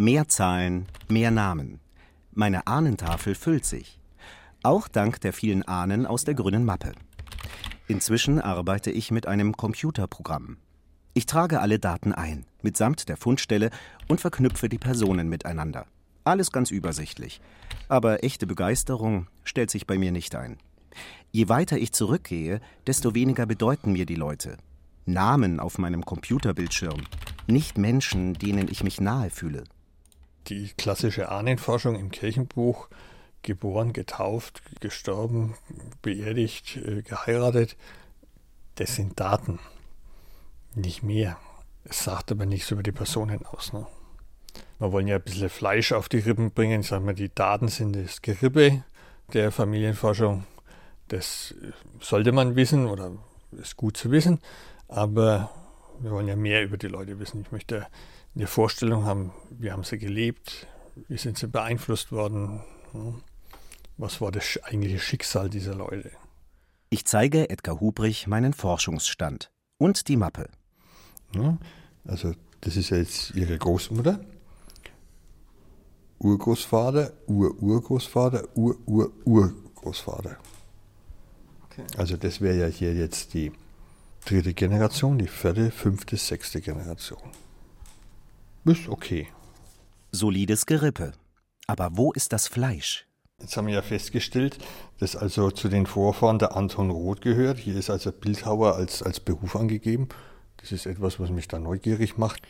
Mehr 0.00 0.28
Zahlen, 0.28 0.86
mehr 1.08 1.30
Namen. 1.30 1.78
Meine 2.32 2.66
Ahnentafel 2.66 3.34
füllt 3.34 3.66
sich. 3.66 3.99
Auch 4.62 4.88
dank 4.88 5.20
der 5.22 5.32
vielen 5.32 5.62
Ahnen 5.62 6.04
aus 6.04 6.24
der 6.24 6.34
grünen 6.34 6.64
Mappe. 6.64 6.92
Inzwischen 7.88 8.40
arbeite 8.40 8.90
ich 8.90 9.10
mit 9.10 9.26
einem 9.26 9.56
Computerprogramm. 9.56 10.58
Ich 11.14 11.26
trage 11.26 11.60
alle 11.60 11.78
Daten 11.78 12.12
ein, 12.12 12.44
mitsamt 12.62 13.08
der 13.08 13.16
Fundstelle 13.16 13.70
und 14.06 14.20
verknüpfe 14.20 14.68
die 14.68 14.78
Personen 14.78 15.28
miteinander. 15.28 15.86
Alles 16.24 16.52
ganz 16.52 16.70
übersichtlich. 16.70 17.40
Aber 17.88 18.22
echte 18.22 18.46
Begeisterung 18.46 19.28
stellt 19.44 19.70
sich 19.70 19.86
bei 19.86 19.96
mir 19.96 20.12
nicht 20.12 20.34
ein. 20.34 20.58
Je 21.32 21.48
weiter 21.48 21.78
ich 21.78 21.92
zurückgehe, 21.92 22.60
desto 22.86 23.14
weniger 23.14 23.46
bedeuten 23.46 23.92
mir 23.92 24.04
die 24.04 24.14
Leute. 24.14 24.58
Namen 25.06 25.58
auf 25.58 25.78
meinem 25.78 26.04
Computerbildschirm, 26.04 27.02
nicht 27.46 27.78
Menschen, 27.78 28.34
denen 28.34 28.68
ich 28.68 28.84
mich 28.84 29.00
nahe 29.00 29.30
fühle 29.30 29.64
die 30.50 30.70
klassische 30.76 31.30
Ahnenforschung 31.30 31.96
im 31.96 32.10
Kirchenbuch, 32.10 32.88
geboren, 33.42 33.92
getauft, 33.92 34.62
gestorben, 34.80 35.54
beerdigt, 36.02 36.76
äh, 36.76 37.02
geheiratet, 37.02 37.76
das 38.76 38.96
sind 38.96 39.18
Daten, 39.20 39.58
nicht 40.74 41.02
mehr. 41.02 41.36
Es 41.84 42.04
sagt 42.04 42.30
aber 42.30 42.46
nichts 42.46 42.70
über 42.70 42.82
die 42.82 42.92
Personen 42.92 43.44
aus. 43.46 43.72
Ne? 43.72 43.86
Wir 44.78 44.92
wollen 44.92 45.08
ja 45.08 45.16
ein 45.16 45.22
bisschen 45.22 45.48
Fleisch 45.48 45.92
auf 45.92 46.08
die 46.08 46.18
Rippen 46.18 46.52
bringen. 46.52 46.80
Ich 46.80 46.88
sage 46.88 47.04
mal, 47.04 47.14
die 47.14 47.34
Daten 47.34 47.68
sind 47.68 47.96
das 47.96 48.22
Gerippe 48.22 48.84
der 49.32 49.52
Familienforschung. 49.52 50.46
Das 51.08 51.54
äh, 51.62 51.72
sollte 52.00 52.32
man 52.32 52.56
wissen 52.56 52.86
oder 52.86 53.12
ist 53.52 53.76
gut 53.76 53.96
zu 53.96 54.10
wissen. 54.10 54.40
Aber 54.88 55.50
wir 56.00 56.10
wollen 56.10 56.28
ja 56.28 56.36
mehr 56.36 56.62
über 56.62 56.76
die 56.76 56.88
Leute 56.88 57.18
wissen. 57.18 57.42
Ich 57.42 57.52
möchte 57.52 57.86
eine 58.34 58.46
Vorstellung 58.46 59.04
haben, 59.04 59.32
wie 59.50 59.72
haben 59.72 59.84
sie 59.84 59.98
gelebt, 59.98 60.66
wie 61.08 61.18
sind 61.18 61.38
sie 61.38 61.48
beeinflusst 61.48 62.12
worden, 62.12 62.62
was 64.00 64.20
war 64.20 64.32
das 64.32 64.58
eigentliche 64.62 64.98
Schicksal 64.98 65.50
dieser 65.50 65.74
Leute. 65.74 66.10
Ich 66.88 67.04
zeige 67.04 67.50
Edgar 67.50 67.80
Hubrich 67.80 68.26
meinen 68.26 68.54
Forschungsstand 68.54 69.50
und 69.78 70.08
die 70.08 70.16
Mappe. 70.16 70.48
Ja, 71.34 71.58
also 72.04 72.32
das 72.62 72.76
ist 72.76 72.90
ja 72.90 72.96
jetzt 72.96 73.34
ihre 73.34 73.56
Großmutter, 73.56 74.20
Urgroßvater, 76.18 77.12
Ururgroßvater, 77.26 78.48
Urururgroßvater. 78.56 80.36
Okay. 81.66 81.84
Also 81.96 82.16
das 82.16 82.40
wäre 82.40 82.58
ja 82.58 82.66
hier 82.66 82.94
jetzt 82.94 83.34
die 83.34 83.52
dritte 84.24 84.54
Generation, 84.54 85.18
die 85.18 85.28
vierte, 85.28 85.70
fünfte, 85.70 86.16
sechste 86.16 86.60
Generation. 86.60 87.30
Ist 88.64 88.88
okay. 88.88 89.28
Solides 90.10 90.66
Gerippe. 90.66 91.12
Aber 91.66 91.96
wo 91.96 92.12
ist 92.12 92.32
das 92.32 92.48
Fleisch? 92.48 93.06
Jetzt 93.40 93.56
haben 93.56 93.66
wir 93.66 93.74
ja 93.74 93.82
festgestellt, 93.82 94.58
dass 94.98 95.16
also 95.16 95.50
zu 95.50 95.68
den 95.68 95.86
Vorfahren 95.86 96.38
der 96.38 96.56
Anton 96.56 96.90
Roth 96.90 97.22
gehört. 97.22 97.58
Hier 97.58 97.76
ist 97.76 97.90
also 97.90 98.12
Bildhauer 98.12 98.74
als, 98.76 99.02
als 99.02 99.20
Beruf 99.20 99.56
angegeben. 99.56 100.08
Das 100.58 100.72
ist 100.72 100.86
etwas, 100.86 101.18
was 101.18 101.30
mich 101.30 101.48
da 101.48 101.58
neugierig 101.58 102.18
macht. 102.18 102.42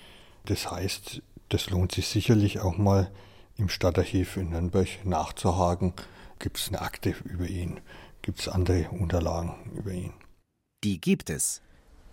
Das 0.46 0.70
heißt, 0.70 1.22
das 1.48 1.70
lohnt 1.70 1.92
sich 1.92 2.08
sicherlich 2.08 2.60
auch 2.60 2.76
mal 2.76 3.10
im 3.56 3.68
Stadtarchiv 3.68 4.36
in 4.36 4.50
Nürnberg 4.50 4.88
nachzuhaken. 5.04 5.92
Gibt 6.38 6.58
es 6.58 6.68
eine 6.68 6.80
Akte 6.80 7.14
über 7.24 7.46
ihn? 7.46 7.80
Gibt 8.22 8.40
es 8.40 8.48
andere 8.48 8.88
Unterlagen 8.90 9.54
über 9.74 9.92
ihn? 9.92 10.12
Die 10.82 11.00
gibt 11.00 11.30
es. 11.30 11.60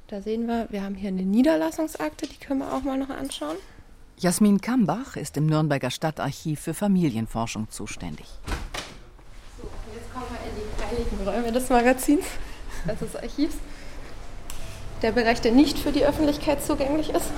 Da 0.08 0.22
sehen 0.22 0.48
wir, 0.48 0.68
wir 0.70 0.84
haben 0.84 0.96
hier 0.96 1.10
eine 1.10 1.24
Niederlassungsakte, 1.24 2.28
die 2.28 2.38
können 2.38 2.60
wir 2.60 2.74
auch 2.74 2.84
mal 2.84 2.98
noch 2.98 3.10
anschauen. 3.10 3.58
Jasmin 4.20 4.62
Kambach 4.62 5.16
ist 5.16 5.38
im 5.38 5.46
Nürnberger 5.46 5.92
Stadtarchiv 5.92 6.60
für 6.60 6.74
Familienforschung 6.74 7.70
zuständig. 7.70 8.26
So, 9.62 9.70
jetzt 9.94 10.12
kommen 10.12 10.26
wir 10.32 10.50
in 10.50 10.56
die 10.56 10.84
heiligen 10.84 11.17
Räume 11.28 11.52
des 11.52 11.70
Magazins, 11.70 12.26
also 12.88 13.06
des 13.06 13.16
Archivs. 13.16 13.56
Der 15.02 15.12
Bereich, 15.12 15.42
der 15.42 15.52
nicht 15.52 15.78
für 15.78 15.92
die 15.92 16.06
Öffentlichkeit 16.06 16.64
zugänglich 16.64 17.10
ist. 17.10 17.32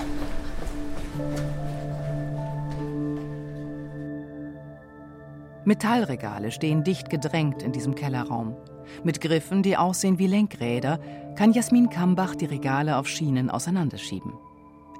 Metallregale 5.64 6.52
stehen 6.52 6.84
dicht 6.84 7.10
gedrängt 7.10 7.62
in 7.62 7.72
diesem 7.72 7.94
Kellerraum. 7.94 8.56
Mit 9.04 9.20
Griffen, 9.20 9.62
die 9.62 9.76
aussehen 9.76 10.18
wie 10.18 10.26
Lenkräder, 10.26 10.98
kann 11.36 11.52
Jasmin 11.52 11.90
Kambach 11.90 12.34
die 12.34 12.46
Regale 12.46 12.96
auf 12.96 13.08
Schienen 13.08 13.50
auseinanderschieben. 13.50 14.32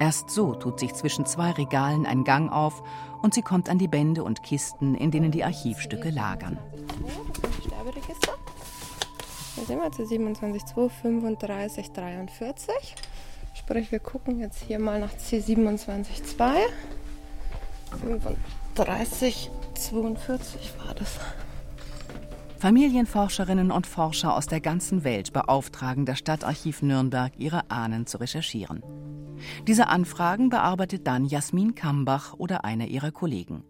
Erst 0.00 0.30
so 0.30 0.54
tut 0.54 0.80
sich 0.80 0.94
zwischen 0.94 1.26
zwei 1.26 1.50
Regalen 1.52 2.06
ein 2.06 2.24
Gang 2.24 2.50
auf 2.52 2.82
und 3.22 3.34
sie 3.34 3.42
kommt 3.42 3.68
an 3.68 3.78
die 3.78 3.88
Bände 3.88 4.24
und 4.24 4.42
Kisten, 4.42 4.94
in 4.94 5.10
denen 5.10 5.30
die 5.30 5.44
Archivstücke 5.44 6.10
lagern. 6.10 6.58
Sterberegister. 7.66 8.39
Hier 9.60 9.66
sehen 9.66 9.80
wir 9.80 9.90
C27.2, 9.90 10.88
35, 10.88 11.92
43. 11.92 12.74
Sprich, 13.52 13.92
wir 13.92 13.98
gucken 13.98 14.40
jetzt 14.40 14.62
hier 14.62 14.78
mal 14.78 14.98
nach 14.98 15.12
C27.2. 15.12 16.54
35, 18.00 19.50
42 19.74 20.72
war 20.78 20.94
das. 20.94 21.18
Familienforscherinnen 22.58 23.70
und 23.70 23.86
Forscher 23.86 24.34
aus 24.34 24.46
der 24.46 24.62
ganzen 24.62 25.04
Welt 25.04 25.34
beauftragen 25.34 26.06
das 26.06 26.18
Stadtarchiv 26.18 26.80
Nürnberg, 26.80 27.32
ihre 27.36 27.70
Ahnen 27.70 28.06
zu 28.06 28.18
recherchieren. 28.18 28.82
Diese 29.66 29.88
Anfragen 29.88 30.48
bearbeitet 30.48 31.06
dann 31.06 31.26
Jasmin 31.26 31.74
Kambach 31.74 32.32
oder 32.38 32.64
einer 32.64 32.86
ihrer 32.86 33.10
Kollegen. 33.10 33.62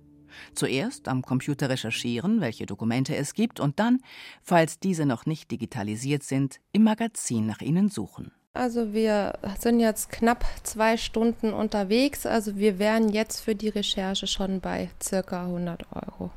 Zuerst 0.54 1.08
am 1.08 1.22
Computer 1.22 1.68
recherchieren, 1.68 2.40
welche 2.40 2.66
Dokumente 2.66 3.16
es 3.16 3.34
gibt, 3.34 3.60
und 3.60 3.78
dann, 3.78 4.00
falls 4.42 4.78
diese 4.78 5.06
noch 5.06 5.26
nicht 5.26 5.50
digitalisiert 5.50 6.22
sind, 6.22 6.60
im 6.72 6.84
Magazin 6.84 7.46
nach 7.46 7.60
ihnen 7.60 7.88
suchen. 7.88 8.32
Also 8.52 8.92
wir 8.92 9.38
sind 9.58 9.78
jetzt 9.78 10.10
knapp 10.10 10.44
zwei 10.64 10.96
Stunden 10.96 11.52
unterwegs. 11.52 12.26
Also 12.26 12.56
wir 12.56 12.78
wären 12.78 13.08
jetzt 13.08 13.40
für 13.40 13.54
die 13.54 13.68
Recherche 13.68 14.26
schon 14.26 14.60
bei 14.60 14.90
circa 15.00 15.44
100 15.44 15.86
Euro. 15.92 16.30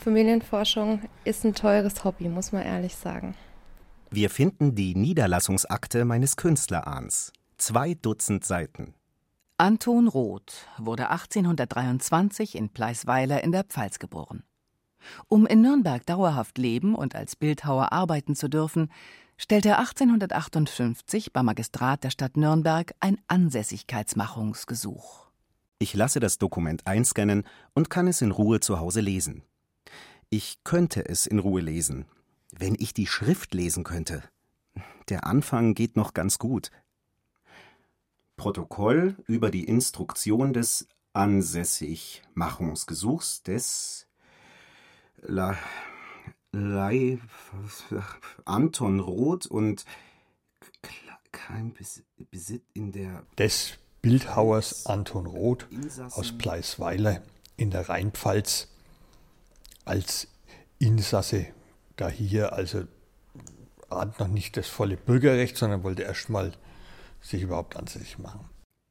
Familienforschung 0.00 1.00
ist 1.24 1.44
ein 1.44 1.54
teures 1.54 2.04
Hobby, 2.04 2.28
muss 2.28 2.52
man 2.52 2.62
ehrlich 2.62 2.94
sagen. 2.94 3.34
Wir 4.10 4.30
finden 4.30 4.74
die 4.76 4.94
Niederlassungsakte 4.94 6.04
meines 6.04 6.36
Künstlerahns. 6.36 7.32
Zwei 7.58 7.94
Dutzend 7.94 8.44
Seiten. 8.44 8.94
Anton 9.56 10.08
Roth 10.08 10.66
wurde 10.78 11.10
1823 11.10 12.56
in 12.56 12.70
Pleisweiler 12.70 13.44
in 13.44 13.52
der 13.52 13.62
Pfalz 13.62 14.00
geboren. 14.00 14.42
Um 15.28 15.46
in 15.46 15.62
Nürnberg 15.62 16.04
dauerhaft 16.04 16.58
leben 16.58 16.96
und 16.96 17.14
als 17.14 17.36
Bildhauer 17.36 17.92
arbeiten 17.92 18.34
zu 18.34 18.48
dürfen, 18.48 18.90
stellte 19.36 19.68
er 19.68 19.78
1858 19.78 21.32
beim 21.32 21.46
Magistrat 21.46 22.02
der 22.02 22.10
Stadt 22.10 22.36
Nürnberg 22.36 22.96
ein 22.98 23.20
Ansässigkeitsmachungsgesuch. 23.28 25.28
Ich 25.78 25.94
lasse 25.94 26.18
das 26.18 26.38
Dokument 26.38 26.88
einscannen 26.88 27.44
und 27.74 27.90
kann 27.90 28.08
es 28.08 28.22
in 28.22 28.32
Ruhe 28.32 28.58
zu 28.58 28.80
Hause 28.80 29.02
lesen. 29.02 29.44
Ich 30.30 30.64
könnte 30.64 31.08
es 31.08 31.26
in 31.26 31.38
Ruhe 31.38 31.60
lesen, 31.60 32.06
wenn 32.50 32.74
ich 32.76 32.92
die 32.92 33.06
Schrift 33.06 33.54
lesen 33.54 33.84
könnte. 33.84 34.24
Der 35.08 35.28
Anfang 35.28 35.74
geht 35.74 35.94
noch 35.94 36.12
ganz 36.12 36.38
gut. 36.38 36.72
Protokoll 38.36 39.16
über 39.26 39.50
die 39.50 39.64
Instruktion 39.64 40.52
des 40.52 40.86
Ansässigmachungsgesuchs 41.12 43.42
des 43.42 44.06
La, 45.22 45.58
Lai, 46.52 47.18
Anton 48.44 49.00
Roth 49.00 49.46
und 49.46 49.84
kein 51.32 51.74
Besitz 52.30 52.62
in 52.74 52.92
der 52.92 53.24
des 53.38 53.78
Bildhauers 54.02 54.86
Anton 54.86 55.26
Roth 55.26 55.66
aus 56.10 56.36
Pleisweiler 56.36 57.22
in 57.56 57.70
der 57.70 57.88
Rheinpfalz 57.88 58.68
als 59.84 60.28
Insasse 60.78 61.46
da 61.96 62.08
hier 62.08 62.52
also 62.52 62.84
hat 63.90 64.18
noch 64.18 64.28
nicht 64.28 64.56
das 64.56 64.68
volle 64.68 64.96
Bürgerrecht, 64.96 65.56
sondern 65.56 65.84
wollte 65.84 66.02
erst 66.02 66.28
mal 66.28 66.52
sich 67.24 67.42
überhaupt 67.42 67.76
ansässig 67.76 68.18
machen. 68.18 68.48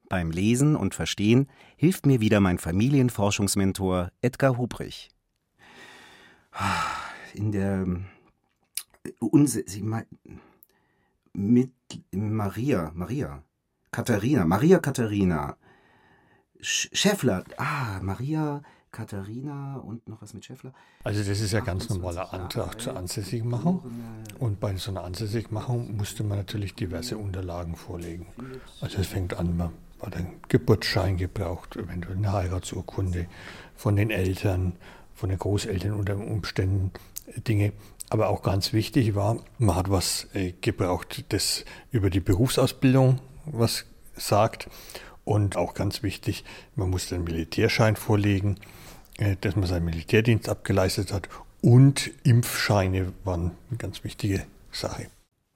Beim 0.09 0.31
Lesen 0.31 0.75
und 0.75 0.95
Verstehen 0.95 1.47
hilft 1.75 2.05
mir 2.05 2.19
wieder 2.19 2.39
mein 2.39 2.57
Familienforschungsmentor 2.57 4.11
Edgar 4.21 4.57
Hubrich. 4.57 5.09
In 7.33 7.51
der 7.51 7.85
mit 11.33 11.71
Maria, 12.11 12.91
Maria, 12.93 13.43
Katharina, 13.91 14.45
Maria 14.45 14.79
Katharina, 14.79 15.57
Schäffler, 16.59 17.43
ah, 17.57 17.99
Maria 18.01 18.61
Katharina 18.93 19.77
und 19.77 20.07
noch 20.07 20.21
was 20.21 20.33
mit 20.33 20.45
Schäffler. 20.45 20.71
Also 21.03 21.23
das 21.23 21.41
ist 21.41 21.51
ja 21.51 21.59
ganz 21.59 21.89
normaler 21.89 22.31
Antrag 22.31 22.79
zur 22.79 22.95
Ansässigmachung. 22.95 23.83
Und 24.39 24.59
bei 24.59 24.73
so 24.77 24.91
einer 24.91 25.03
Ansässigmachung 25.03 25.97
musste 25.97 26.23
man 26.23 26.37
natürlich 26.37 26.75
diverse 26.75 27.17
Unterlagen 27.17 27.75
vorlegen. 27.75 28.27
Also 28.79 28.99
es 28.99 29.07
fängt 29.07 29.33
an, 29.33 29.57
man 29.57 29.71
hat 29.99 30.15
einen 30.15 30.39
Geburtsschein 30.47 31.17
gebraucht, 31.17 31.75
eventuell 31.75 32.17
eine 32.17 32.31
Heiratsurkunde 32.31 33.27
von 33.75 33.95
den 33.95 34.11
Eltern, 34.11 34.73
von 35.15 35.29
den 35.29 35.39
Großeltern 35.39 35.93
unter 35.93 36.15
Umständen 36.15 36.91
Dinge. 37.47 37.73
Aber 38.09 38.29
auch 38.29 38.43
ganz 38.43 38.73
wichtig 38.73 39.15
war, 39.15 39.39
man 39.57 39.75
hat 39.75 39.89
was 39.89 40.27
äh, 40.33 40.53
gebraucht, 40.61 41.25
das 41.29 41.65
über 41.91 42.11
die 42.11 42.19
Berufsausbildung 42.19 43.19
was 43.45 43.85
sagt. 44.15 44.69
Und 45.25 45.55
auch 45.55 45.73
ganz 45.73 46.03
wichtig, 46.03 46.43
man 46.75 46.91
musste 46.91 47.15
einen 47.15 47.23
Militärschein 47.23 47.95
vorlegen 47.95 48.57
äh, 48.57 48.82
dass 49.41 49.55
man 49.55 49.65
seinen 49.65 49.85
Militärdienst 49.85 50.49
abgeleistet 50.49 51.13
hat 51.13 51.29
und 51.61 52.11
Impfscheine 52.23 53.13
waren 53.23 53.51
eine 53.69 53.77
ganz 53.77 54.03
wichtige 54.03 54.45
Sache. 54.71 55.07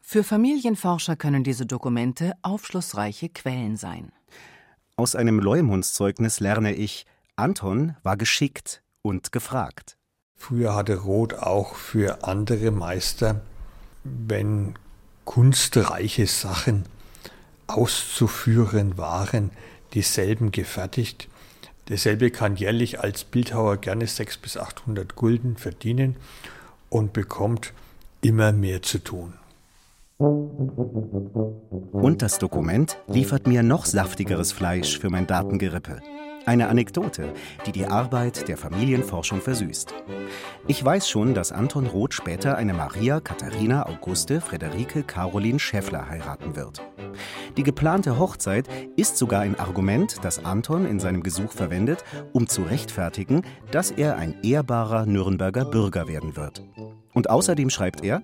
Für 0.02 0.24
Familienforscher 0.24 1.18
können 1.18 1.44
diese 1.44 1.66
Dokumente 1.66 2.34
aufschlussreiche 2.42 3.30
Quellen 3.30 3.76
sein. 3.76 4.12
Aus 4.96 5.16
einem 5.16 5.40
Leumundszeugnis 5.40 6.40
lerne 6.40 6.74
ich, 6.74 7.06
Anton 7.36 7.96
war 8.04 8.16
geschickt 8.16 8.82
und 9.02 9.32
gefragt. 9.32 9.98
Früher 10.36 10.76
hatte 10.76 11.02
Roth 11.02 11.34
auch 11.34 11.76
für 11.76 12.24
andere 12.24 12.72
Meister, 12.72 13.42
wenn 14.04 14.76
kunstreiche 15.26 16.26
Sachen 16.26 16.86
auszuführen 17.68 18.98
waren, 18.98 19.52
dieselben 19.94 20.52
gefertigt. 20.52 21.28
Derselbe 21.90 22.32
kann 22.32 22.56
jährlich 22.56 23.00
als 23.00 23.24
Bildhauer 23.24 23.78
gerne 23.78 24.08
600 24.08 24.42
bis 24.42 24.58
800 24.58 25.16
Gulden 25.16 25.56
verdienen 25.56 26.16
und 26.90 27.14
bekommt 27.14 27.74
immer 28.22 28.52
mehr 28.52 28.82
zu 28.82 29.00
tun. 29.00 29.34
Und 30.18 32.22
das 32.22 32.40
Dokument 32.40 32.98
liefert 33.08 33.48
mir 33.48 33.64
noch 33.64 33.86
saftigeres 33.86 34.52
Fleisch 34.52 35.00
für 35.00 35.10
mein 35.10 35.28
Datengerippe. 35.28 36.02
Eine 36.48 36.70
Anekdote, 36.70 37.34
die 37.66 37.74
die 37.74 37.88
Arbeit 37.88 38.48
der 38.48 38.56
Familienforschung 38.56 39.42
versüßt. 39.42 39.94
Ich 40.66 40.84
weiß 40.84 41.10
schon, 41.10 41.34
dass 41.34 41.52
Anton 41.52 41.88
Roth 41.88 42.14
später 42.14 42.56
eine 42.56 42.74
Maria 42.74 43.20
Katharina 43.20 43.86
Auguste 43.86 44.40
Friederike 44.40 45.04
Caroline 45.04 45.60
Schäffler 45.60 46.08
heiraten 46.08 46.56
wird. 46.56 46.82
Die 47.58 47.64
geplante 47.64 48.18
Hochzeit 48.18 48.66
ist 48.96 49.18
sogar 49.18 49.42
ein 49.42 49.60
Argument, 49.60 50.24
das 50.24 50.46
Anton 50.46 50.86
in 50.86 51.02
seinem 51.02 51.22
Gesuch 51.22 51.52
verwendet, 51.52 52.06
um 52.32 52.48
zu 52.48 52.64
rechtfertigen, 52.64 53.42
dass 53.72 53.92
er 53.92 54.16
ein 54.16 54.42
ehrbarer 54.42 55.06
Nürnberger 55.06 55.66
Bürger 55.66 56.08
werden 56.08 56.38
wird. 56.38 56.64
Und 57.14 57.30
außerdem 57.30 57.70
schreibt 57.70 58.06
er, 58.06 58.22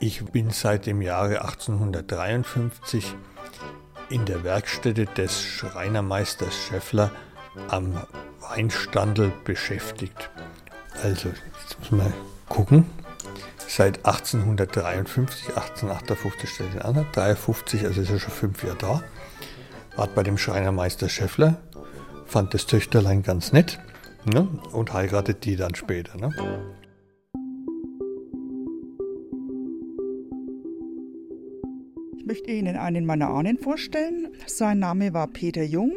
ich 0.00 0.22
bin 0.22 0.50
seit 0.50 0.84
dem 0.84 1.00
Jahre 1.00 1.40
1853 1.40 3.16
in 4.10 4.26
der 4.26 4.44
Werkstätte 4.44 5.06
des 5.06 5.42
Schreinermeisters 5.42 6.54
Schäffler 6.54 7.10
am 7.68 8.00
Weinstandel 8.40 9.32
beschäftigt. 9.44 10.30
Also, 11.02 11.28
jetzt 11.28 11.78
muss 11.80 11.90
man 11.90 12.12
gucken. 12.48 12.86
Seit 13.66 13.98
1853, 14.06 15.48
1858 15.48 16.50
stellt 16.50 16.74
er 16.76 16.86
an, 16.86 17.06
53, 17.12 17.84
also 17.84 18.00
ist 18.00 18.10
er 18.10 18.18
schon 18.18 18.32
fünf 18.32 18.64
Jahre 18.64 18.78
da. 18.78 19.02
War 19.96 20.06
bei 20.06 20.22
dem 20.22 20.38
Schreinermeister 20.38 21.08
Schäffler, 21.08 21.56
fand 22.26 22.54
das 22.54 22.66
Töchterlein 22.66 23.22
ganz 23.22 23.52
nett 23.52 23.78
ne, 24.24 24.48
und 24.72 24.92
heiratet 24.92 25.44
die 25.44 25.56
dann 25.56 25.74
später. 25.74 26.16
Ne. 26.16 26.32
Möchte 32.28 32.52
Ihnen 32.52 32.76
einen 32.76 33.04
meiner 33.06 33.30
Ahnen 33.30 33.56
vorstellen. 33.56 34.28
Sein 34.46 34.80
Name 34.80 35.14
war 35.14 35.28
Peter 35.28 35.62
Jung. 35.62 35.92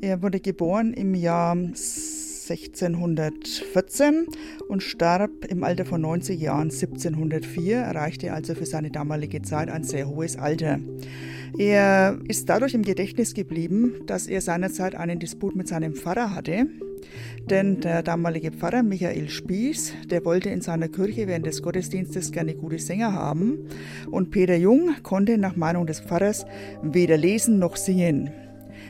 Er 0.00 0.22
wurde 0.22 0.40
geboren 0.40 0.94
im 0.94 1.14
Jahr 1.14 1.52
1614 1.52 4.28
und 4.66 4.82
starb 4.82 5.44
im 5.46 5.64
Alter 5.64 5.84
von 5.84 6.00
90 6.00 6.40
Jahren 6.40 6.70
1704, 6.70 7.76
erreichte 7.76 8.32
also 8.32 8.54
für 8.54 8.64
seine 8.64 8.90
damalige 8.90 9.42
Zeit 9.42 9.68
ein 9.68 9.84
sehr 9.84 10.08
hohes 10.08 10.38
Alter. 10.38 10.80
Er 11.58 12.18
ist 12.26 12.48
dadurch 12.48 12.72
im 12.72 12.80
Gedächtnis 12.80 13.34
geblieben, 13.34 13.92
dass 14.06 14.26
er 14.26 14.40
seinerzeit 14.40 14.94
einen 14.94 15.18
Disput 15.18 15.54
mit 15.54 15.68
seinem 15.68 15.92
Pfarrer 15.92 16.34
hatte. 16.34 16.66
Denn 17.50 17.80
der 17.80 18.02
damalige 18.02 18.50
Pfarrer 18.50 18.82
Michael 18.82 19.28
Spieß, 19.28 19.94
der 20.10 20.24
wollte 20.24 20.50
in 20.50 20.60
seiner 20.60 20.88
Kirche 20.88 21.26
während 21.26 21.46
des 21.46 21.62
Gottesdienstes 21.62 22.32
gerne 22.32 22.54
gute 22.54 22.78
Sänger 22.78 23.12
haben. 23.12 23.68
Und 24.10 24.30
Peter 24.30 24.56
Jung 24.56 24.96
konnte 25.02 25.38
nach 25.38 25.56
Meinung 25.56 25.86
des 25.86 26.00
Pfarrers 26.00 26.44
weder 26.82 27.16
lesen 27.16 27.58
noch 27.58 27.76
singen. 27.76 28.30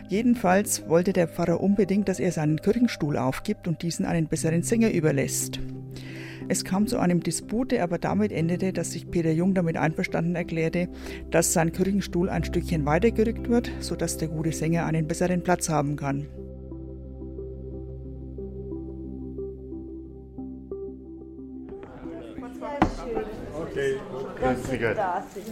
Jedenfalls 0.09 0.89
wollte 0.89 1.13
der 1.13 1.29
Pfarrer 1.29 1.61
unbedingt, 1.61 2.09
dass 2.09 2.19
er 2.19 2.33
seinen 2.33 2.61
Kirchenstuhl 2.61 3.17
aufgibt 3.17 3.69
und 3.69 3.83
diesen 3.83 4.07
einen 4.07 4.27
besseren 4.27 4.63
Sänger 4.63 4.91
überlässt. 4.93 5.61
Es 6.51 6.65
kam 6.65 6.87
zu 6.87 6.99
einem 6.99 7.23
Disput, 7.23 7.73
der 7.73 7.85
aber 7.85 7.99
damit 7.99 8.33
endete, 8.33 8.73
dass 8.73 8.93
sich 8.93 9.11
Peter 9.11 9.31
Jung 9.31 9.53
damit 9.53 9.77
einverstanden 9.77 10.35
erklärte, 10.35 10.89
dass 11.31 11.53
sein 11.53 11.73
Kirchenstuhl 11.73 12.31
ein 12.31 12.43
Stückchen 12.43 12.87
weitergerückt 12.87 13.51
wird, 13.51 13.71
sodass 13.81 14.17
der 14.17 14.29
gute 14.29 14.53
Sänger 14.53 14.87
einen 14.87 15.07
besseren 15.07 15.43
Platz 15.43 15.69
haben 15.69 15.97
kann. 15.97 16.27
Okay, 23.55 24.01
dass 24.41 24.71
Sie 24.71 24.79
da 24.79 25.25
sind. 25.35 25.47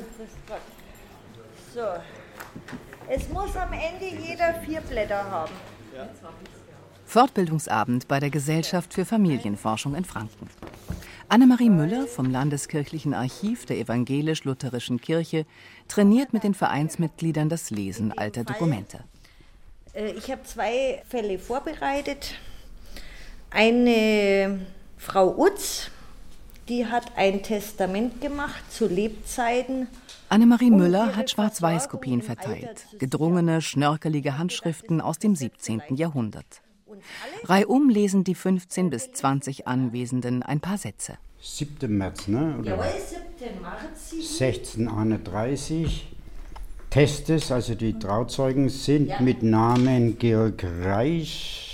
So. 1.74 1.80
Es 3.08 3.28
muss 3.28 3.56
am 3.56 3.72
Ende 3.72 4.16
jeder 4.22 4.54
vier 4.54 4.80
Blätter 4.80 5.24
haben. 5.30 5.52
Fortbildungsabend 7.04 8.08
bei 8.08 8.18
der 8.18 8.30
Gesellschaft 8.30 8.94
für 8.94 9.04
Familienforschung 9.04 9.94
in 9.94 10.04
Franken. 10.04 10.48
Annemarie 11.28 11.70
Müller 11.70 12.06
vom 12.06 12.30
Landeskirchlichen 12.30 13.14
Archiv 13.14 13.66
der 13.66 13.78
Evangelisch-Lutherischen 13.78 15.00
Kirche 15.00 15.44
trainiert 15.88 16.32
mit 16.32 16.44
den 16.44 16.54
Vereinsmitgliedern 16.54 17.48
das 17.48 17.70
Lesen 17.70 18.16
alter 18.16 18.44
Dokumente. 18.44 19.00
Äh, 19.92 20.12
ich 20.12 20.30
habe 20.30 20.42
zwei 20.44 21.02
Fälle 21.08 21.38
vorbereitet. 21.38 22.34
Eine 23.50 24.66
Frau 24.98 25.36
Utz 25.36 25.90
die 26.68 26.86
hat 26.86 27.12
ein 27.16 27.42
Testament 27.42 28.20
gemacht 28.20 28.62
zu 28.70 28.86
Lebzeiten. 28.86 29.88
Annemarie 30.28 30.70
Müller 30.70 31.14
hat 31.14 31.30
Schwarz-Weiß-Kopien 31.30 32.22
verteilt, 32.22 32.86
gedrungene, 32.98 33.62
schnörkelige 33.62 34.38
Handschriften 34.38 35.00
aus 35.00 35.18
dem 35.18 35.36
17. 35.36 35.82
Jahrhundert. 35.94 36.62
Reihum 37.44 37.88
lesen 37.88 38.24
die 38.24 38.34
15 38.34 38.90
bis 38.90 39.12
20 39.12 39.68
Anwesenden 39.68 40.42
ein 40.42 40.60
paar 40.60 40.78
Sätze. 40.78 41.18
7. 41.40 41.96
März, 41.96 42.28
ne? 42.28 42.56
Oder? 42.58 42.70
Jawohl, 42.70 42.86
7. 43.38 43.62
März. 43.62 44.12
1631. 44.12 46.08
Testes, 46.90 47.52
also 47.52 47.74
die 47.74 47.98
Trauzeugen, 47.98 48.68
sind 48.68 49.08
ja. 49.08 49.20
mit 49.20 49.42
Namen 49.42 50.18
Georg 50.18 50.64
Reich 50.82 51.65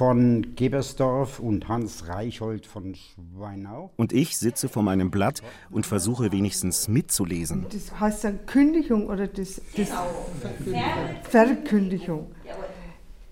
von 0.00 0.54
Gebersdorf 0.56 1.40
und 1.40 1.68
Hans 1.68 2.08
Reichhold 2.08 2.64
von 2.64 2.94
Schweinau. 2.94 3.92
Und 3.98 4.14
ich 4.14 4.38
sitze 4.38 4.70
vor 4.70 4.82
meinem 4.82 5.10
Blatt 5.10 5.42
und 5.68 5.84
versuche 5.84 6.32
wenigstens 6.32 6.88
mitzulesen. 6.88 7.66
Das 7.70 8.00
heißt 8.00 8.24
dann 8.24 8.46
Kündigung 8.46 9.08
oder 9.08 9.26
das, 9.26 9.56
das 9.76 9.90
genau. 9.90 10.06
Verkündigung. 10.40 11.24
Verkündigung. 11.24 12.32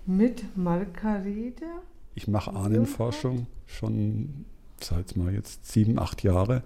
Mit 0.05 0.55
Margarete. 0.55 1.65
Ich 2.13 2.27
mache 2.27 2.53
Ahnenforschung 2.53 3.47
schon 3.65 4.45
seit 4.79 5.17
mal 5.17 5.33
jetzt 5.33 5.65
sieben, 5.71 5.97
acht 5.97 6.21
Jahre. 6.21 6.61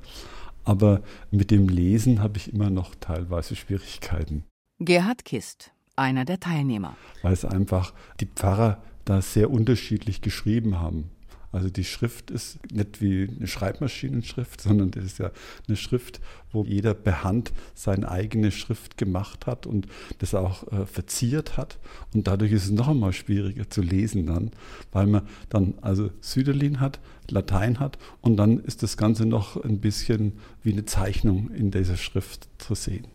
Aber 0.66 1.02
mit 1.32 1.50
dem 1.50 1.70
Lesen 1.70 2.22
habe 2.22 2.38
ich 2.40 2.52
immer 2.52 2.70
noch 2.70 2.94
teilweise 2.96 3.56
Schwierigkeiten. 3.56 4.44
Gerhard 4.80 5.24
Kist, 5.24 5.72
einer 5.96 6.26
der 6.26 6.42
Teilnehmer. 6.42 6.98
Weil 7.22 7.32
es 7.32 7.46
einfach 7.46 7.94
die 8.20 8.26
Pfarrer 8.26 8.82
da 9.06 9.22
sehr 9.22 9.50
unterschiedlich 9.50 10.22
geschrieben 10.22 10.80
haben. 10.80 11.10
Also 11.54 11.70
die 11.70 11.84
Schrift 11.84 12.32
ist 12.32 12.58
nicht 12.74 13.00
wie 13.00 13.30
eine 13.30 13.46
Schreibmaschinenschrift, 13.46 14.60
sondern 14.60 14.90
das 14.90 15.06
ist 15.06 15.20
ja 15.20 15.32
eine 15.68 15.78
Schrift, 15.78 16.20
wo 16.52 16.64
jeder 16.64 16.96
per 16.96 17.24
Hand 17.24 17.54
seine 17.76 18.10
eigene 18.10 18.52
Schrift 18.52 18.98
gemacht 18.98 19.46
hat 19.46 19.68
und 19.68 19.88
das 20.18 20.34
auch 20.34 20.68
äh, 20.72 20.88
verziert 20.88 21.56
hat. 21.56 21.78
Und 22.12 22.26
dadurch 22.26 22.52
ist 22.52 22.66
es 22.66 22.72
noch 22.72 22.88
einmal 22.88 23.14
schwieriger 23.14 23.70
zu 23.70 23.84
lesen 23.84 24.26
dann, 24.26 24.50
weil 24.92 25.06
man 25.06 25.28
dann 25.50 25.76
also 25.82 26.10
Süderlin 26.22 26.80
hat, 26.80 27.00
Latein 27.30 27.80
hat 27.80 28.00
und 28.22 28.36
dann 28.38 28.60
ist 28.60 28.82
das 28.82 28.98
Ganze 28.98 29.28
noch 29.28 29.64
ein 29.64 29.80
bisschen 29.80 30.34
wie 30.64 30.72
eine 30.72 30.86
Zeichnung 30.86 31.52
in 31.52 31.70
dieser 31.70 31.98
Schrift 31.98 32.50
zu 32.58 32.74
sehen. 32.74 33.06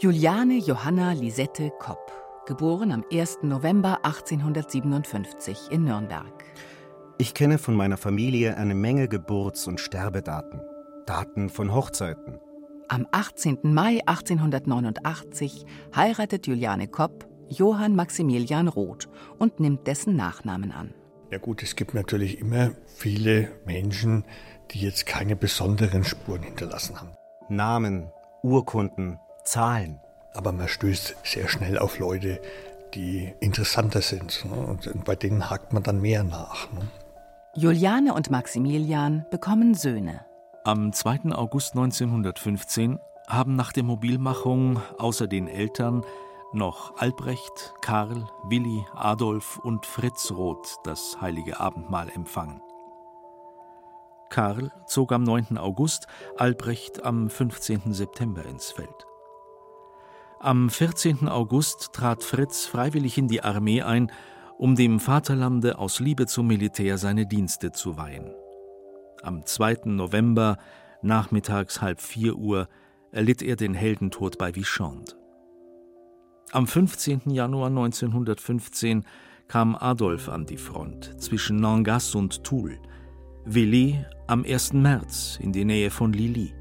Juliane 0.00 0.58
Johanna 0.58 1.10
Lisette 1.10 1.72
Kopp, 1.80 2.12
geboren 2.46 2.92
am 2.92 3.04
1. 3.12 3.38
November 3.42 4.04
1857 4.04 5.72
in 5.72 5.82
Nürnberg. 5.82 6.44
Ich 7.18 7.34
kenne 7.34 7.58
von 7.58 7.74
meiner 7.74 7.96
Familie 7.96 8.56
eine 8.56 8.76
Menge 8.76 9.08
Geburts- 9.08 9.66
und 9.66 9.80
Sterbedaten, 9.80 10.60
Daten 11.04 11.50
von 11.50 11.74
Hochzeiten. 11.74 12.38
Am 12.86 13.08
18. 13.10 13.58
Mai 13.74 13.98
1889 14.06 15.64
heiratet 15.96 16.46
Juliane 16.46 16.86
Kopp 16.86 17.26
Johann 17.48 17.96
Maximilian 17.96 18.68
Roth 18.68 19.08
und 19.40 19.58
nimmt 19.58 19.88
dessen 19.88 20.14
Nachnamen 20.14 20.70
an. 20.70 20.94
Ja 21.32 21.38
gut, 21.38 21.60
es 21.64 21.74
gibt 21.74 21.94
natürlich 21.94 22.38
immer 22.38 22.70
viele 22.86 23.50
Menschen, 23.66 24.24
die 24.70 24.78
jetzt 24.78 25.06
keine 25.06 25.34
besonderen 25.34 26.04
Spuren 26.04 26.42
hinterlassen 26.42 27.00
haben. 27.00 27.10
Namen, 27.48 28.12
Urkunden, 28.44 29.18
Zahlen. 29.48 30.00
Aber 30.34 30.52
man 30.52 30.68
stößt 30.68 31.16
sehr 31.24 31.48
schnell 31.48 31.78
auf 31.78 31.98
Leute, 31.98 32.40
die 32.94 33.32
interessanter 33.40 34.02
sind. 34.02 34.44
Ne? 34.44 34.54
Und 34.54 35.04
bei 35.04 35.16
denen 35.16 35.48
hakt 35.48 35.72
man 35.72 35.82
dann 35.82 36.00
mehr 36.00 36.22
nach. 36.22 36.70
Ne? 36.72 36.88
Juliane 37.54 38.12
und 38.12 38.30
Maximilian 38.30 39.24
bekommen 39.30 39.74
Söhne. 39.74 40.24
Am 40.64 40.92
2. 40.92 41.32
August 41.32 41.72
1915 41.72 42.98
haben 43.26 43.56
nach 43.56 43.72
der 43.72 43.84
Mobilmachung 43.84 44.82
außer 44.98 45.26
den 45.26 45.48
Eltern 45.48 46.04
noch 46.52 46.98
Albrecht, 46.98 47.74
Karl, 47.80 48.26
Willi, 48.44 48.84
Adolf 48.94 49.58
und 49.58 49.86
Fritz 49.86 50.30
Roth 50.30 50.76
das 50.84 51.18
heilige 51.20 51.58
Abendmahl 51.58 52.10
empfangen. 52.10 52.60
Karl 54.30 54.70
zog 54.86 55.12
am 55.12 55.22
9. 55.22 55.56
August, 55.56 56.06
Albrecht 56.36 57.02
am 57.02 57.30
15. 57.30 57.94
September 57.94 58.44
ins 58.44 58.70
Feld. 58.72 59.06
Am 60.40 60.70
14. 60.70 61.26
August 61.26 61.92
trat 61.92 62.22
Fritz 62.22 62.64
freiwillig 62.64 63.18
in 63.18 63.26
die 63.26 63.42
Armee 63.42 63.82
ein, 63.82 64.12
um 64.56 64.76
dem 64.76 65.00
Vaterlande 65.00 65.78
aus 65.78 65.98
Liebe 65.98 66.26
zum 66.26 66.46
Militär 66.46 66.96
seine 66.96 67.26
Dienste 67.26 67.72
zu 67.72 67.96
weihen. 67.96 68.30
Am 69.22 69.44
2. 69.44 69.86
November, 69.86 70.58
nachmittags 71.02 71.82
halb 71.82 72.00
vier 72.00 72.36
Uhr, 72.36 72.68
erlitt 73.10 73.42
er 73.42 73.56
den 73.56 73.74
Heldentod 73.74 74.38
bei 74.38 74.54
Vichamp. 74.54 75.08
Am 76.52 76.68
15. 76.68 77.22
Januar 77.30 77.66
1915 77.66 79.04
kam 79.48 79.74
Adolf 79.74 80.28
an 80.28 80.46
die 80.46 80.56
Front 80.56 81.20
zwischen 81.20 81.56
Nangas 81.56 82.14
und 82.14 82.44
Toul, 82.44 82.78
Willi 83.44 84.04
am 84.28 84.44
1. 84.44 84.72
März 84.74 85.40
in 85.42 85.52
die 85.52 85.64
Nähe 85.64 85.90
von 85.90 86.12
Lilly. 86.12 86.54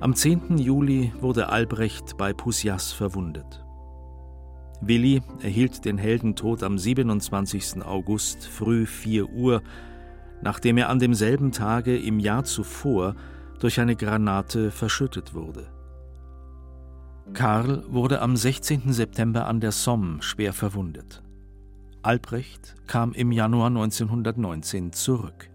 Am 0.00 0.14
10. 0.14 0.58
Juli 0.58 1.12
wurde 1.20 1.48
Albrecht 1.48 2.16
bei 2.16 2.32
Pusias 2.32 2.92
verwundet. 2.92 3.64
Willi 4.80 5.22
erhielt 5.42 5.84
den 5.84 5.98
Heldentod 5.98 6.62
am 6.62 6.78
27. 6.78 7.82
August 7.82 8.46
früh 8.46 8.86
4 8.86 9.28
Uhr, 9.28 9.60
nachdem 10.40 10.78
er 10.78 10.88
an 10.88 11.00
demselben 11.00 11.50
Tage 11.50 11.98
im 11.98 12.20
Jahr 12.20 12.44
zuvor 12.44 13.16
durch 13.58 13.80
eine 13.80 13.96
Granate 13.96 14.70
verschüttet 14.70 15.34
wurde. 15.34 15.66
Karl 17.32 17.82
wurde 17.88 18.22
am 18.22 18.36
16. 18.36 18.92
September 18.92 19.48
an 19.48 19.58
der 19.58 19.72
Somme 19.72 20.22
schwer 20.22 20.52
verwundet. 20.52 21.24
Albrecht 22.02 22.76
kam 22.86 23.14
im 23.14 23.32
Januar 23.32 23.66
1919 23.66 24.92
zurück. 24.92 25.50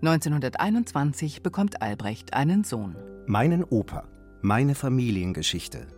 1921 0.00 1.42
bekommt 1.42 1.82
Albrecht 1.82 2.32
einen 2.32 2.62
Sohn. 2.62 2.94
Meinen 3.26 3.64
Opa, 3.64 4.06
meine 4.42 4.76
Familiengeschichte. 4.76 5.88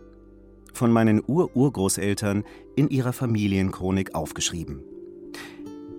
Von 0.73 0.91
meinen 0.91 1.21
Ur-Urgroßeltern 1.23 2.43
in 2.75 2.89
ihrer 2.89 3.13
Familienchronik 3.13 4.15
aufgeschrieben. 4.15 4.81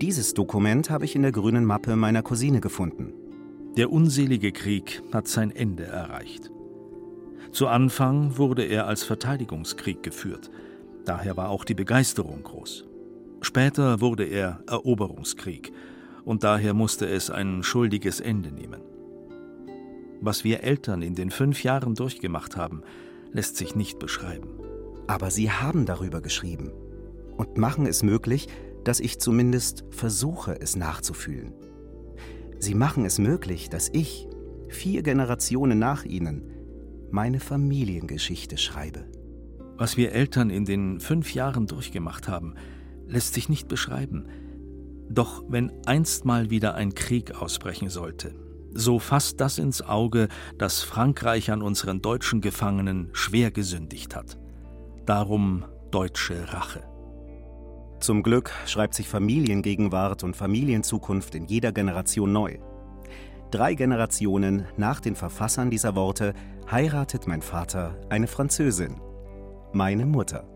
Dieses 0.00 0.34
Dokument 0.34 0.90
habe 0.90 1.04
ich 1.04 1.14
in 1.14 1.22
der 1.22 1.30
grünen 1.30 1.64
Mappe 1.64 1.94
meiner 1.94 2.22
Cousine 2.22 2.60
gefunden. 2.60 3.12
Der 3.76 3.92
unselige 3.92 4.50
Krieg 4.50 5.00
hat 5.12 5.28
sein 5.28 5.52
Ende 5.52 5.84
erreicht. 5.84 6.50
Zu 7.52 7.68
Anfang 7.68 8.36
wurde 8.36 8.64
er 8.64 8.88
als 8.88 9.04
Verteidigungskrieg 9.04 10.02
geführt. 10.02 10.50
Daher 11.04 11.36
war 11.36 11.50
auch 11.50 11.64
die 11.64 11.74
Begeisterung 11.74 12.42
groß. 12.42 12.84
Später 13.42 14.00
wurde 14.00 14.24
er 14.24 14.60
Eroberungskrieg 14.66 15.72
und 16.24 16.44
daher 16.44 16.74
musste 16.74 17.06
es 17.06 17.30
ein 17.30 17.62
schuldiges 17.62 18.20
Ende 18.20 18.52
nehmen. 18.52 18.80
Was 20.20 20.44
wir 20.44 20.62
Eltern 20.62 21.02
in 21.02 21.14
den 21.14 21.30
fünf 21.30 21.64
Jahren 21.64 21.94
durchgemacht 21.94 22.56
haben, 22.56 22.82
lässt 23.32 23.56
sich 23.56 23.74
nicht 23.74 23.98
beschreiben. 23.98 24.50
Aber 25.06 25.30
Sie 25.30 25.50
haben 25.50 25.84
darüber 25.84 26.20
geschrieben 26.20 26.70
und 27.36 27.58
machen 27.58 27.86
es 27.86 28.02
möglich, 28.02 28.46
dass 28.84 29.00
ich 29.00 29.18
zumindest 29.18 29.84
versuche, 29.90 30.60
es 30.60 30.76
nachzufühlen. 30.76 31.52
Sie 32.58 32.74
machen 32.74 33.04
es 33.04 33.18
möglich, 33.18 33.68
dass 33.68 33.88
ich, 33.92 34.28
vier 34.68 35.02
Generationen 35.02 35.78
nach 35.78 36.04
Ihnen, 36.04 36.50
meine 37.10 37.40
Familiengeschichte 37.40 38.56
schreibe. 38.56 39.04
Was 39.76 39.96
wir 39.96 40.12
Eltern 40.12 40.50
in 40.50 40.64
den 40.64 41.00
fünf 41.00 41.34
Jahren 41.34 41.66
durchgemacht 41.66 42.28
haben, 42.28 42.54
lässt 43.08 43.34
sich 43.34 43.48
nicht 43.48 43.68
beschreiben. 43.68 44.26
Doch 45.08 45.42
wenn 45.48 45.72
einst 45.86 46.24
mal 46.24 46.50
wieder 46.50 46.74
ein 46.74 46.94
Krieg 46.94 47.34
ausbrechen 47.34 47.88
sollte, 47.88 48.34
so 48.74 48.98
fasst 48.98 49.40
das 49.40 49.58
ins 49.58 49.82
Auge, 49.82 50.28
dass 50.58 50.82
Frankreich 50.82 51.50
an 51.50 51.62
unseren 51.62 52.00
deutschen 52.00 52.40
Gefangenen 52.40 53.10
schwer 53.12 53.50
gesündigt 53.50 54.16
hat. 54.16 54.38
Darum 55.04 55.64
deutsche 55.90 56.52
Rache. 56.52 56.82
Zum 58.00 58.22
Glück 58.22 58.50
schreibt 58.66 58.94
sich 58.94 59.08
Familiengegenwart 59.08 60.24
und 60.24 60.34
Familienzukunft 60.34 61.34
in 61.34 61.46
jeder 61.46 61.70
Generation 61.70 62.32
neu. 62.32 62.58
Drei 63.50 63.74
Generationen 63.74 64.66
nach 64.76 65.00
den 65.00 65.14
Verfassern 65.14 65.70
dieser 65.70 65.94
Worte 65.94 66.32
heiratet 66.70 67.26
mein 67.26 67.42
Vater 67.42 68.00
eine 68.08 68.26
Französin, 68.26 69.00
meine 69.72 70.06
Mutter. 70.06 70.51